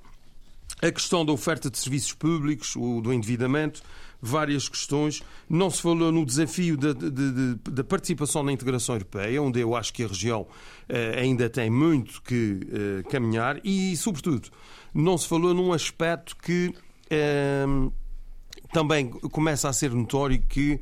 [0.82, 3.82] a questão da oferta de serviços públicos, o do endividamento,
[4.20, 5.22] várias questões.
[5.48, 10.04] Não se falou no desafio da, de- participação na integração europeia, onde eu acho que
[10.04, 10.46] a região
[10.88, 14.48] eh, ainda tem muito que eh, caminhar e, sobretudo,
[14.94, 16.74] não se falou num aspecto que
[17.10, 17.64] eh,
[18.72, 20.80] também começa a ser notório que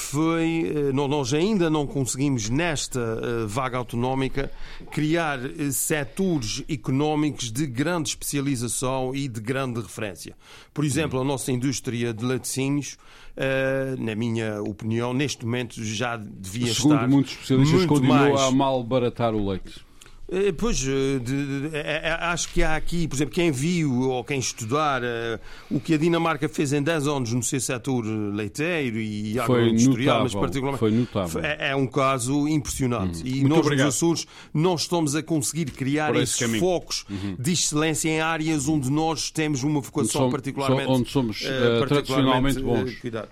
[0.00, 4.50] foi eh, nó- nós ainda não conseguimos nesta eh, vaga autonómica
[4.90, 10.34] criar eh, setores económicos de grande especialização e de grande referência.
[10.72, 12.96] Por exemplo, a nossa indústria de laticínios,
[13.36, 18.40] eh, na minha opinião, neste momento já devia Segundo estar muitos especialistas, muito continua mais
[18.40, 19.89] a malbaratar o leite.
[20.32, 24.22] Eh, Pois, eh, de- de- eh, acho que há aqui, por exemplo, quem viu ou
[24.22, 28.98] quem estudar eh, o que a Dinamarca fez em 10 anos no seu setor leiteiro
[29.00, 30.78] e agroindustrial, mas particularmente.
[30.78, 31.42] foi notável.
[31.44, 33.22] É, é um caso impressionante.
[33.26, 33.86] E Muito nós, obrigado.
[33.86, 36.62] nos Açores, não estamos a conseguir criar Por esses caminho.
[36.64, 36.70] Uhum.
[36.70, 37.04] focos
[37.38, 40.90] de excelência em áreas onde nós temos uma vocação particularmente.
[40.90, 41.48] onde somos, eh,
[41.80, 42.90] particularmente, tradicionalmente bons.
[42.90, 43.28] eh, cuidado.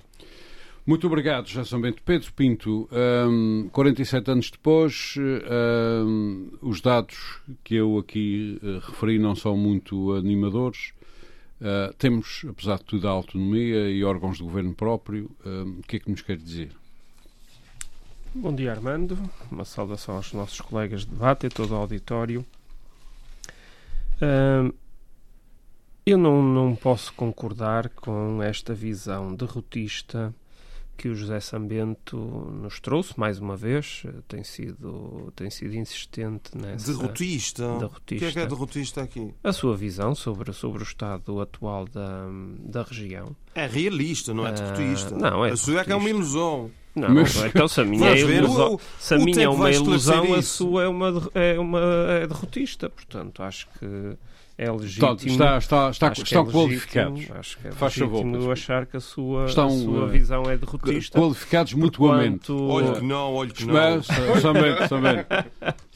[0.89, 2.03] Muito obrigado, São Bento.
[2.03, 2.89] Pedro Pinto,
[3.29, 10.15] hum, 47 anos depois, hum, os dados que eu aqui eh, referi não são muito
[10.15, 10.95] animadores.
[11.61, 15.31] Uh, temos, apesar de tudo, a autonomia e órgãos de governo próprio.
[15.45, 16.71] Hum, o que é que nos quer dizer?
[18.35, 19.19] Bom dia, Armando.
[19.53, 22.47] Uma saudação aos nossos colegas de debate e todo o auditório.
[24.23, 24.73] Ahm,
[26.07, 30.35] eu não, não posso concordar com esta visão derrotista
[30.99, 34.03] que o José Sambento nos trouxe, mais uma vez.
[34.27, 36.93] Tem sido, tem sido insistente nessa...
[36.93, 37.65] Derrotista.
[37.69, 38.49] O que é que é Derrotista.
[38.49, 39.33] derrotista aqui?
[39.45, 42.27] A sua visão sobre, sobre o estado atual da,
[42.59, 43.35] da região.
[43.55, 45.15] É realista, não é derrotista.
[45.17, 46.35] não, é a sua é que é uma derrotista.
[46.37, 46.71] ilusão.
[46.97, 50.35] Não, Mas- então se a minha, é ilusão, o- se a minha é uma ilusão,
[50.35, 50.57] a isso.
[50.57, 51.81] sua é uma, é uma
[52.11, 52.91] é derrotista.
[52.91, 53.87] Portanto, acho que
[54.59, 55.13] é legítimo.
[55.15, 57.31] Está, está, está, acho que estão é legítimo- qualificados.
[57.31, 60.43] Acho que é Faz favor, legítimo achar que a sua, Estão, a sua eh, visão
[60.51, 61.19] é derrotista.
[61.19, 62.47] Qualificados mutuamente.
[62.49, 63.75] porquanto- Olha que não, olha que não.
[63.75, 64.89] Mas, Bento,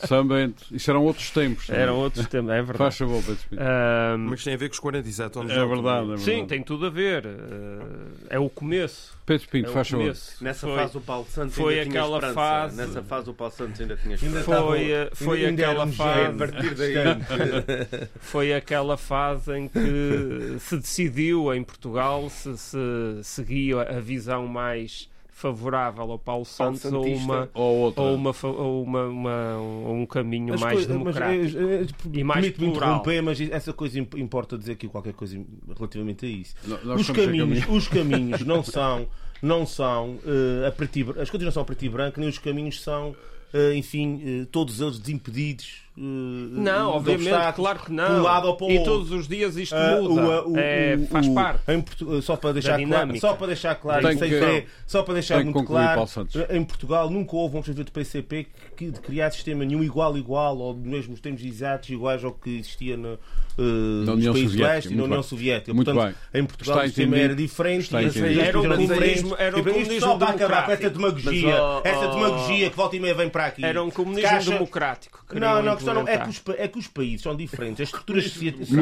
[0.06, 1.66] São Bento, isso eram outros tempos.
[1.66, 1.82] também.
[1.82, 2.78] Eram outros temas, é verdade.
[2.78, 3.42] Faz favor, Pedro.
[3.52, 5.52] Ahm, Mas tem a ver com os 47 anos.
[5.52, 6.22] É verdade, é verdade.
[6.22, 7.26] sim, tem tudo a ver.
[7.26, 7.86] eh,
[8.30, 9.12] é o começo.
[9.24, 10.14] Pedro É Pinto, o faz favor.
[10.40, 12.34] Nessa Foi- fase o Paulo Santos foi ainda tinha aquela esperança.
[12.34, 14.62] fase- Nessa fase o Paulo Santos ainda tinha Ainda esperança.
[14.62, 16.94] Foi, foi ainda aquela um fase- partir daí.
[18.20, 22.76] foi aquela fase em que se decidiu em Portugal se, se
[23.22, 27.24] seguia a visão mais favorável ao Paulo Santos ou Santista.
[27.24, 28.02] uma Ou outra.
[28.02, 31.42] ou, uma, ou uma, uma- ou um caminho As mais democrático.
[31.42, 32.74] Mas, eh, eh, E mais plural.
[32.76, 35.40] interromper, mas essa coisa imp- importa dizer aqui qualquer coisa
[35.76, 36.54] relativamente a isso.
[36.96, 37.76] Os caminhos, caminho.
[37.76, 39.06] os caminhos não são,
[39.42, 42.38] não são eh, a preto as coisas não são a preto e branco, nem os
[42.38, 43.16] caminhos são,
[43.52, 45.82] eh, enfim, eh, todos eles desimpedidos.
[45.96, 48.18] Eh, Não, de obviamente, obstáculos, claro que de não.
[48.18, 50.42] um lado ou para o e todos os dias isto Ah, muda.
[50.46, 51.60] o- o- É, o- faz o- parte.
[51.72, 55.44] em Portu- só para deixar claro, só para deixar claro, que- é- só para deixar
[55.44, 56.34] muito concluir, claro, Santos.
[56.50, 60.56] em Portugal nunca houve um objeto do PCP que, de criar sistema nenhum igual igual
[60.58, 63.10] ou mesmo os termos exatos iguais ao que existia na,
[63.58, 65.28] eh, nos União países Soviética, leste e na muito União bem.
[65.28, 65.74] Soviética.
[65.74, 67.24] Muito Portanto, em Portugal Está o sistema entendido.
[67.32, 68.40] era diferente Está e entendido.
[68.40, 70.90] Era o comunismo- era E isto comunismo só para acabar com democrático.
[70.98, 73.64] demagogia, Mas, oh, essa oh, demagogia que volta e meia vem para aqui.
[73.64, 75.22] Era um comunismo democrático.
[75.34, 78.24] não, não, questão não, é, que os, é que os países são diferentes, as estruturas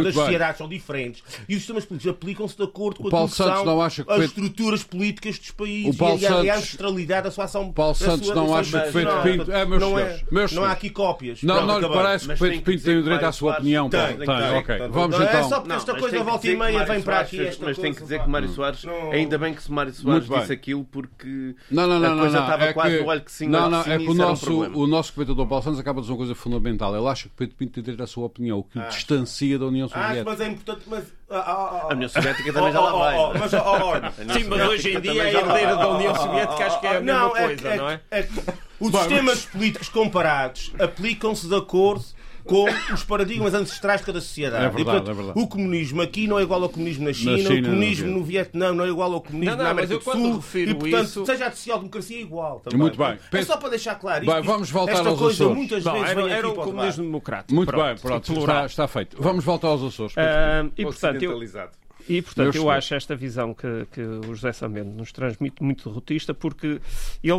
[0.05, 3.37] das sociedades são diferentes e os sistemas políticos aplicam-se de acordo com O Paulo aquilo
[3.49, 6.33] que Santos não acha que as estruturas políticas dos países O Paulo e, a, e
[6.51, 7.73] a Santos- ancestralidade da sua ação.
[7.73, 10.73] Paulo Santos sua- não acha que Pedro Pinto- é, meus não, senhores, meus não há
[10.73, 11.43] aqui cópias.
[11.43, 14.01] Não, Pronto, não lhe parece que Pedro Pinto tem o direito à sua opinião, Tem,
[14.01, 14.17] ok.
[14.17, 15.41] Portanto, Vamos não, então.
[15.41, 17.39] É só porque esta coisa volta e meia vem para aqui.
[17.39, 20.53] Mas tem coisa, que dizer que Mário Soares, ainda bem que se Mário Soares disse
[20.53, 24.09] aquilo porque a coisa estava é quase no olho que sim, não, não, é que
[24.09, 26.90] o nosso comentador Paulo Santos acaba de dizer uma coisa fundamental.
[26.91, 27.01] Tal.
[27.01, 29.67] Ele acha que Pedro Pinto tem direito à sua opinião, o que o distancia da
[29.67, 30.25] União Acho, Soviética.
[30.31, 30.83] mas é importante.
[30.87, 32.09] Mas, ah, ah, ah, A União ah.
[32.09, 33.19] Soviética também já Oh, lá oh, vai.
[33.19, 33.51] oh, Mas,
[34.37, 37.31] Sim, mas hoje em dia é herdeira da União Soviética, acho que é a mesma
[37.31, 38.01] coisa, é, não é?
[38.11, 38.33] é que
[38.81, 42.05] os sistemas políticos comparados aplicam-se de acordo
[42.45, 44.65] com os paradigmas ancestrais de cada sociedade.
[44.65, 45.39] É verdade, E, portanto, é verdade.
[45.39, 48.25] O comunismo aqui não é igual ao comunismo na China, China, o comunismo no no
[48.25, 50.37] Vietnã não é igual ao comunismo Não, não, na mas América eu do Sul.
[50.37, 52.61] refiro e, portanto, isso- seja a social-democracia é igual.
[52.61, 52.79] Também.
[52.79, 53.19] Muito bem.
[53.33, 54.47] É só para deixar claro Bem, isto.
[54.47, 55.57] vamos voltar esta aos coisa Açores.
[55.57, 57.07] muitas Bom, vezes era, vem era aqui o para o comunismo debate.
[57.07, 57.55] democrático.
[57.55, 59.17] Muito pronto, bem, pronto, está, está feito.
[59.21, 60.15] Vamos voltar aos Açores.
[60.19, 61.41] Ah, e, portanto, eu.
[62.09, 66.35] E, portanto, eu acho esta visão que, que o José Sambento nos transmite muito derrotista,
[66.35, 66.81] porque
[67.23, 67.33] ele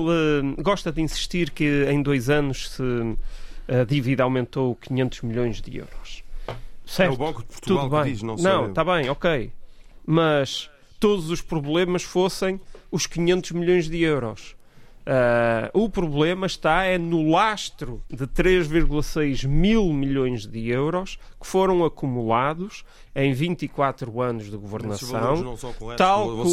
[0.57, 2.83] eh, gosta de insistir que em dois anos se,
[3.79, 6.23] a dívida aumentou 500 milhões de euros.
[6.85, 8.13] Certo, É o Banco de Portugal tudo que bem.
[8.13, 8.51] diz, não sei.
[8.69, 9.51] está bem, ok.
[10.05, 10.69] Mas
[10.99, 12.59] todos os problemas fossem
[12.91, 14.55] os 500 milhões de euros.
[15.01, 21.83] Uh, o problema está é no lastro de 3,6 mil milhões de euros que foram
[21.83, 22.85] acumulados
[23.15, 25.35] em 24 anos de governação.
[25.43, 25.57] Não
[25.97, 26.45] tal como,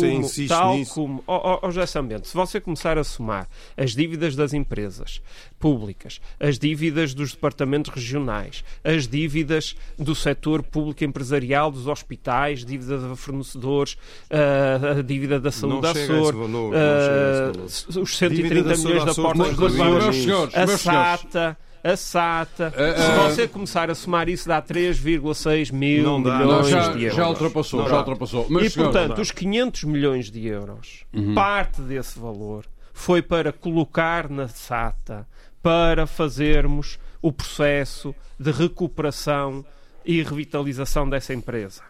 [0.49, 0.95] tal nisso.
[0.95, 3.47] como oh, oh, José Sambento, se você começar a somar
[3.77, 5.23] as dívidas das empresas
[5.59, 12.99] públicas, as dívidas dos departamentos regionais, as dívidas do setor público empresarial, dos hospitais, dívida
[12.99, 13.93] de fornecedores,
[14.31, 18.17] uh, a dívida da saúde da SOR, uh, os
[18.49, 22.73] 30 milhões da Porta dos Leões, a SATA a SATA.
[22.77, 27.05] Uh, uh, se você começar a somar isso, dá 3,6 mil dá, milhões já, de
[27.05, 27.17] euros.
[27.17, 28.47] Já ultrapassou, não já ultrapassou.
[28.49, 31.35] Mas, e, senhor, portanto, os 500 milhões de euros, uhum.
[31.35, 35.27] parte desse valor foi para colocar na SATA
[35.63, 39.65] para fazermos o processo de recuperação
[40.05, 41.83] e revitalização dessa empresa.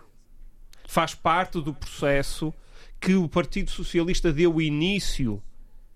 [0.87, 2.53] Faz parte do processo
[3.01, 5.43] que o Partido Socialista deu início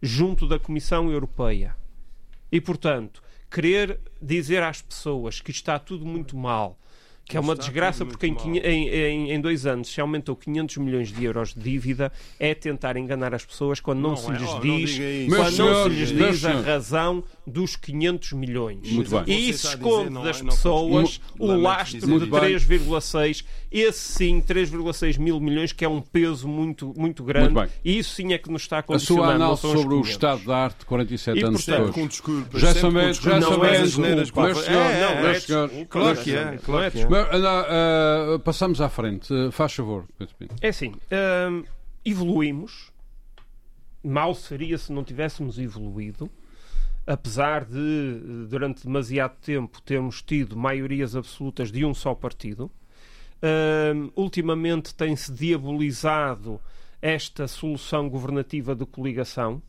[0.03, 1.77] junto da Comissão Europeia.
[2.51, 6.77] E, portanto, querer dizer às pessoas que está tudo muito mal,
[7.25, 11.25] que é uma desgraça porque em, em, em- dois anos se aumentou 500 milhões de
[11.25, 14.53] euros de dívida, é tentar enganar as pessoas quando não, Não se é, lhes oh,
[14.55, 15.37] não diz, isso.
[15.37, 18.91] quando não se lhes diz a razão dos 500 milhões.
[18.93, 19.23] Muito bem.
[19.27, 22.07] E Você isso a esconde dizer, não das é- não pessoas Mu- o lastro de
[22.07, 22.41] Muito bem.
[22.41, 27.51] 3,6, esse sim, 3,6 mil milhões, que é um peso muito, muito grande.
[27.55, 27.71] Muito bem.
[27.85, 29.25] E isso sim é que nos está a a condicionar.
[29.25, 30.11] sua não análise sobre o 500.
[30.11, 31.95] estado da arte 47 E, anos portanto, depois.
[31.95, 32.61] com desculpas.
[32.61, 33.41] Já sabemos, já.
[33.41, 34.49] Não é desculpa.
[34.51, 35.87] É, não, é desculpa.
[35.89, 37.07] Claro que é, claro que é.
[37.15, 39.33] Ah, ah, passamos à frente.
[39.33, 40.07] Ah, Faz favor.
[40.61, 40.93] É assim,
[41.51, 41.65] hum,
[42.05, 42.91] evoluímos.
[44.05, 46.29] Mal seria se não tivéssemos evoluído.
[47.07, 52.71] Apesar de, eh, durante demasiado tempo, termos tido maiorias absolutas de um só partido.
[53.43, 56.61] Hum, ultimamente tem-se diabolizado
[57.01, 59.61] esta solução governativa de coligação.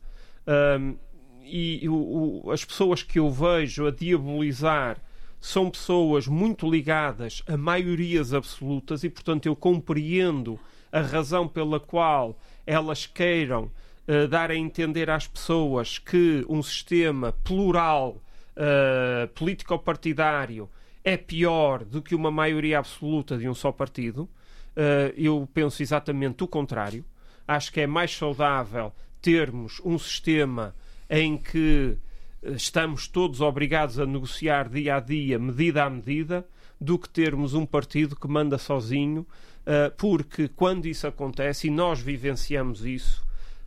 [0.78, 0.96] Hum,
[1.44, 4.96] e o- o- as pessoas que eu vejo a diabolizar
[5.44, 10.58] são pessoas muito ligadas a maiorias absolutas e, portanto, eu compreendo
[10.90, 12.34] a razão pela qual
[12.66, 13.70] elas queiram
[14.06, 18.16] eh, dar a entender às pessoas que um sistema plural
[18.56, 20.66] eh, político-partidário
[21.04, 24.26] é pior do que uma maioria absoluta de um só partido.
[24.74, 27.04] Eh, eu penso exatamente o contrário.
[27.46, 30.74] Acho que é mais saudável termos um sistema
[31.10, 31.98] em que
[32.44, 36.46] estamos todos obrigados a negociar dia a dia, medida a medida,
[36.80, 39.26] do que termos um partido que manda sozinho,
[39.64, 43.24] eh, porque quando isso acontece, e nós vivenciamos isso,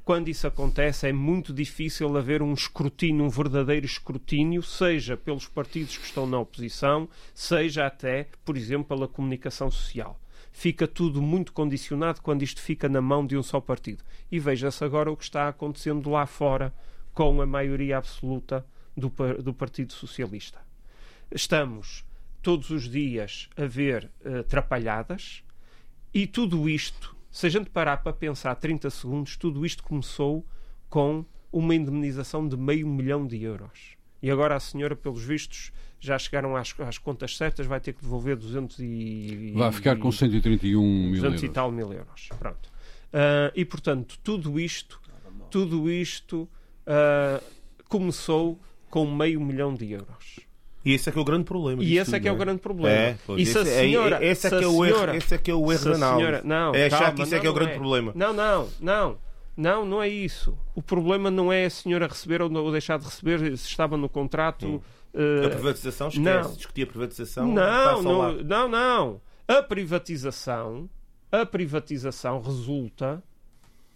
[0.07, 5.97] quando isso acontece é muito difícil haver um escrutínio, um verdadeiro escrutínio, seja pelos partidos
[5.97, 10.17] que estão na oposição, seja até, por exemplo, pela comunicação social.
[10.49, 14.03] Fica tudo muito condicionado quando isto fica na mão de um só partido.
[14.31, 16.73] E veja-se agora o que está acontecendo lá fora
[17.17, 18.63] com a maioria absoluta
[18.95, 19.11] do,
[19.41, 20.59] do Partido Socialista.
[21.31, 22.05] Estamos
[22.43, 25.41] todos os dias a ver eh, atrapalhadas
[26.13, 30.45] e tudo isto, se a gente parar para pensar 30 segundos, tudo isto começou
[30.91, 33.97] com uma indemnização de meio milhão de euros.
[34.21, 38.01] E agora a senhora, pelos vistos, já chegaram às, às contas certas, vai ter que
[38.03, 39.53] devolver 200 e...
[39.55, 41.55] Vai ficar com 131 mil 200 e euros.
[41.55, 42.29] tal mil euros.
[42.37, 42.71] Pronto.
[43.11, 45.01] Ah, e portanto, tudo isto,
[45.49, 46.47] tudo isto
[46.87, 47.41] ah,
[47.87, 48.57] começou
[48.89, 50.39] com meio milhão de euros.
[50.85, 51.83] E esse é que é o grande problema.
[51.83, 52.95] E esse é tudo, que é o não grande problema.
[52.95, 54.93] É, pois, e se a esse é- senhora, esse é que é a o erro-
[54.95, 57.21] senhora- esse é que é o erro a da senhora- não, É achar calma, que
[57.23, 58.11] isso é não, que é o não grande problema.
[58.15, 59.17] Não, não, não.
[59.57, 60.55] Não, não é isso.
[60.75, 63.97] O problema não é a senhora receber ou, não- ou deixar de receber se estava
[63.97, 64.81] no contrato.
[65.13, 66.47] eh, A privatização, esquece.
[66.47, 66.53] não.
[66.55, 67.47] Discutir a privatização.
[67.47, 69.21] não, não, não, não.
[69.47, 70.89] A privatização,
[71.31, 73.21] a privatização resulta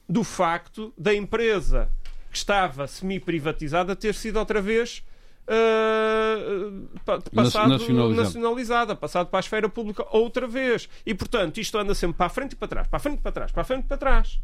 [0.09, 1.89] do facto da empresa
[2.31, 5.03] que estava semi-privatizada ter sido outra vez
[5.47, 6.87] uh,
[7.35, 8.13] passado Nacionalizado.
[8.13, 10.87] nacionalizada, passado para a esfera pública outra vez.
[11.05, 13.21] E, portanto, isto anda sempre para a frente e para trás, para a frente e
[13.21, 14.39] para trás, para a frente e para trás.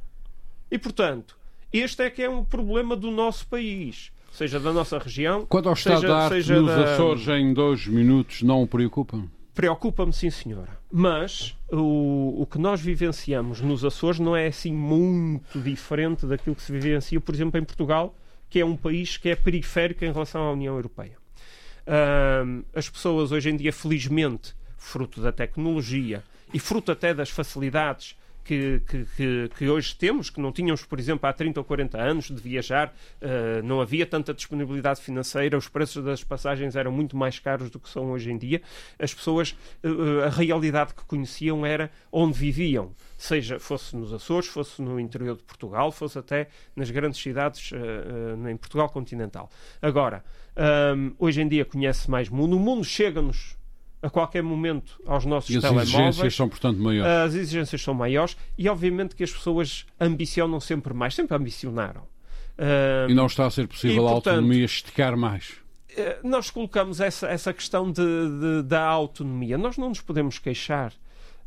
[0.69, 1.37] E, portanto,
[1.71, 5.73] este é que é um problema do nosso país, seja da nossa região, Quanto ao
[5.73, 6.93] estado seja, da arte seja nos da...
[6.93, 9.23] Açores em dois minutos, não o preocupa?
[9.53, 10.76] Preocupa-me, sim, senhora.
[10.91, 16.61] Mas o, o que nós vivenciamos nos Açores não é assim muito diferente daquilo que
[16.61, 18.15] se vivencia, por exemplo, em Portugal,
[18.49, 21.17] que é um país que é periférico em relação à União Europeia.
[21.85, 26.23] Ahm, as pessoas hoje em dia, felizmente, fruto da tecnologia
[26.53, 28.15] e fruto até das facilidades
[28.47, 28.81] que,
[29.17, 32.41] que, que, hoje temos, que não tínhamos, por exemplo, há 30 ou 40 anos de
[32.41, 37.69] viajar, uh, não havia tanta disponibilidade financeira, os preços das passagens eram muito mais caros
[37.69, 38.61] do que são hoje em dia.
[38.97, 39.51] As pessoas,
[39.83, 45.35] uh, a realidade que conheciam era onde viviam, seja fosse nos Açores, fosse no interior
[45.35, 49.49] de Portugal, fosse até nas grandes cidades uh, em Portugal continental.
[49.81, 50.23] Agora,
[50.95, 53.56] um, hoje em dia conhece mais mundo, o mundo chega-nos
[54.01, 55.89] a qualquer momento aos nossos E as telemóveis.
[55.93, 57.11] exigências são, portanto, maiores.
[57.11, 62.01] As exigências são maiores e, obviamente, que as pessoas ambicionam sempre mais, sempre ambicionaram.
[62.57, 65.53] Uh, E não está a ser possível e, a portanto, autonomia esticar mais.
[65.95, 69.57] eh, nós colocamos essa, essa questão de, de- da autonomia.
[69.57, 70.91] Nós não nos podemos queixar.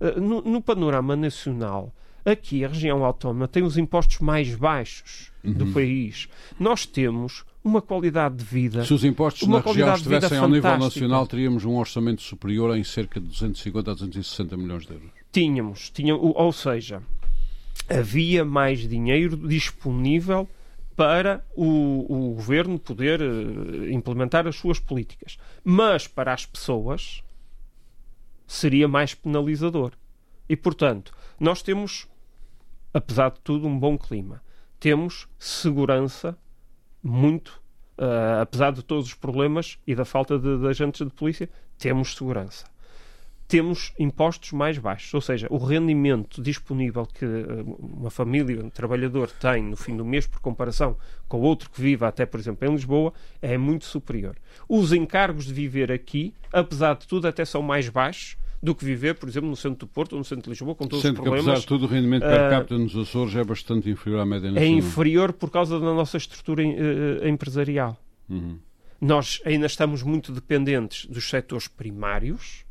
[0.01, 1.93] Eh, No, no panorama nacional,
[2.25, 5.73] aqui a região autónoma tem os impostos mais baixos do Uhum.
[5.73, 6.29] país.
[6.59, 8.85] Nós temos uma qualidade de vida.
[8.85, 13.21] Se os impostos na região estivessem ao nível nacional, teríamos um orçamento superior em cerca
[13.21, 15.11] de 250 a 260 milhões de euros.
[15.31, 17.03] tínhamos, tinha, ou seja,
[17.89, 20.49] havia mais dinheiro disponível
[20.97, 25.39] para o, o governo poder eh, implementar as suas políticas.
[25.65, 27.23] Mas para as pessoas
[28.47, 29.93] seria mais penalizador.
[30.49, 32.07] E, portanto, nós temos,
[32.93, 34.43] apesar de tudo, um bom clima.
[34.79, 36.37] Temos segurança
[37.03, 37.61] muito,
[37.99, 41.49] eh, apesar de todos os problemas e da falta de, de agentes de polícia,
[41.79, 42.67] temos segurança
[43.51, 49.29] temos impostos mais baixos, ou seja, o rendimento disponível que eh, uma família, um trabalhador
[49.29, 50.97] tem no fim do mês por comparação
[51.27, 54.37] com outro que vive até, por exemplo, em Lisboa, é muito superior.
[54.69, 59.15] Os encargos de viver aqui, apesar de tudo, até são mais baixos do que viver,
[59.15, 61.21] por exemplo, no centro do Porto ou no centro de Lisboa, com todos Sendo os
[61.23, 61.61] que, apesar problemas.
[61.63, 64.51] de tudo, o rendimento per eh, capita nos Açores é bastante inferior à média É
[64.51, 64.79] nacional.
[64.79, 67.97] inferior por causa da nossa estrutura eh, empresarial.
[68.29, 68.59] Uhum.
[69.01, 72.65] Nós ainda estamos muito dependentes dos setores primários,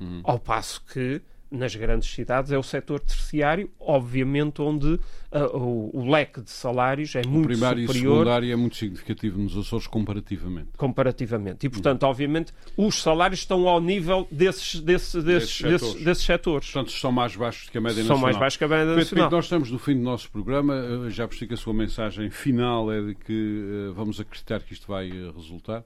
[0.00, 0.20] Uhum.
[0.24, 1.20] ao passo que
[1.50, 4.98] nas grandes cidades é o setor terciário, obviamente onde
[5.30, 8.76] ah, o, o leque de salários é O muito primário e superior secundário é muito
[8.76, 10.68] significativo nos Açores comparativamente.
[10.76, 11.66] comparativamente.
[11.66, 16.04] E, portanto, obviamente, os salários estão ao nível desses, desses, desses, Desses setores.
[16.04, 16.70] desses setores.
[16.70, 18.22] Portanto, são mais baixos que a média São nacional.
[18.22, 19.26] mais baixos que a média Pedro nacional.
[19.26, 20.74] Pinto, nós estamos no fim do nosso programa.
[21.06, 24.72] Eh, Já percebi que a sua mensagem final é de que eh, vamos acreditar que
[24.72, 25.84] isto vai eh, resultar.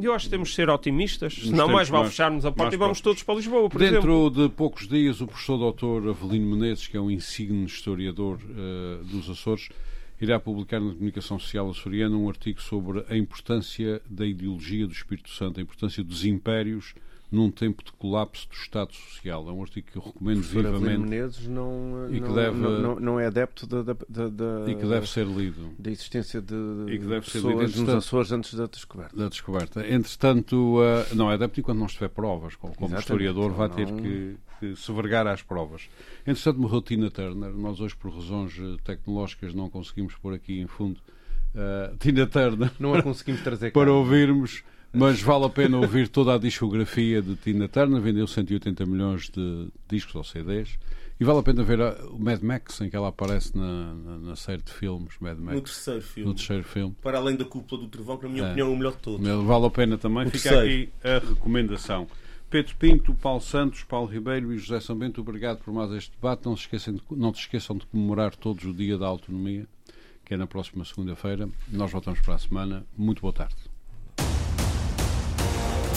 [0.00, 2.78] Eu acho que temos de ser otimistas, senão mais vale mais- fecharmos a porta e
[2.78, 3.00] vamos próximos.
[3.00, 4.28] todos para Lisboa, por exemplo.
[4.28, 9.04] Dentro de poucos dias, o professor doutor Avelino Menezes, que é um insigne historiador eh,
[9.04, 9.68] dos Açores,
[10.20, 15.30] irá publicar na comunicação social açoriana um artigo sobre a importância da ideologia do Espírito
[15.30, 16.94] Santo, a importância dos impérios
[17.32, 19.48] num tempo de colapso do Estado Social.
[19.48, 23.18] É um artigo que eu recomendo vivamente Menezes não, E que não, deve- não, não-
[23.18, 23.94] é adepto da, da,
[24.28, 25.70] da- e que deve ser lido.
[25.78, 26.54] da existência de
[26.88, 27.94] E que deve ser pessoas lido, nos.
[27.94, 29.16] Açores antes da descoberta.
[29.16, 29.80] da descoberta.
[29.90, 32.54] Entretanto, uh, não é adepto enquanto não estiver provas.
[32.54, 35.88] Como, historiador, vai ter Não- que, que se vergar às provas.
[36.26, 37.50] Entretanto, morreu Tina Turner.
[37.52, 41.00] Nós, hoje, por razões eh, tecnológicas, não conseguimos pôr aqui em fundo
[41.54, 43.80] uh, Tina Turner Não a conseguimos trazer cá.
[43.80, 44.62] para ouvirmos.
[44.92, 48.00] Mas vale a pena ouvir toda a discografia de Tina Turner.
[48.00, 50.78] Vendeu 180 milhões de discos ou CDs.
[51.18, 54.18] E vale a pena ver a- o Mad Max, em que ela aparece na, na,
[54.18, 56.28] na série de filmes Mad Max, No terceiro filme.
[56.28, 56.96] no terceiro filme.
[57.00, 58.46] Para além da cúpula do trovão, que na minha É.
[58.48, 59.26] opinião é o melhor de todos.
[59.44, 60.26] Vale a pena também.
[60.26, 60.82] O Fica terceiro.
[60.82, 62.06] aqui a recomendação.
[62.50, 66.44] Pedro Pinto, Paulo Santos, Paulo Ribeiro e José São Bento, obrigado por mais este debate.
[66.44, 69.66] Não se, esqueçam de, não se esqueçam de comemorar todos o Dia da Autonomia,
[70.24, 71.48] que é na próxima segunda-feira.
[71.70, 72.84] Nós voltamos para a semana.
[72.98, 73.54] Muito boa tarde.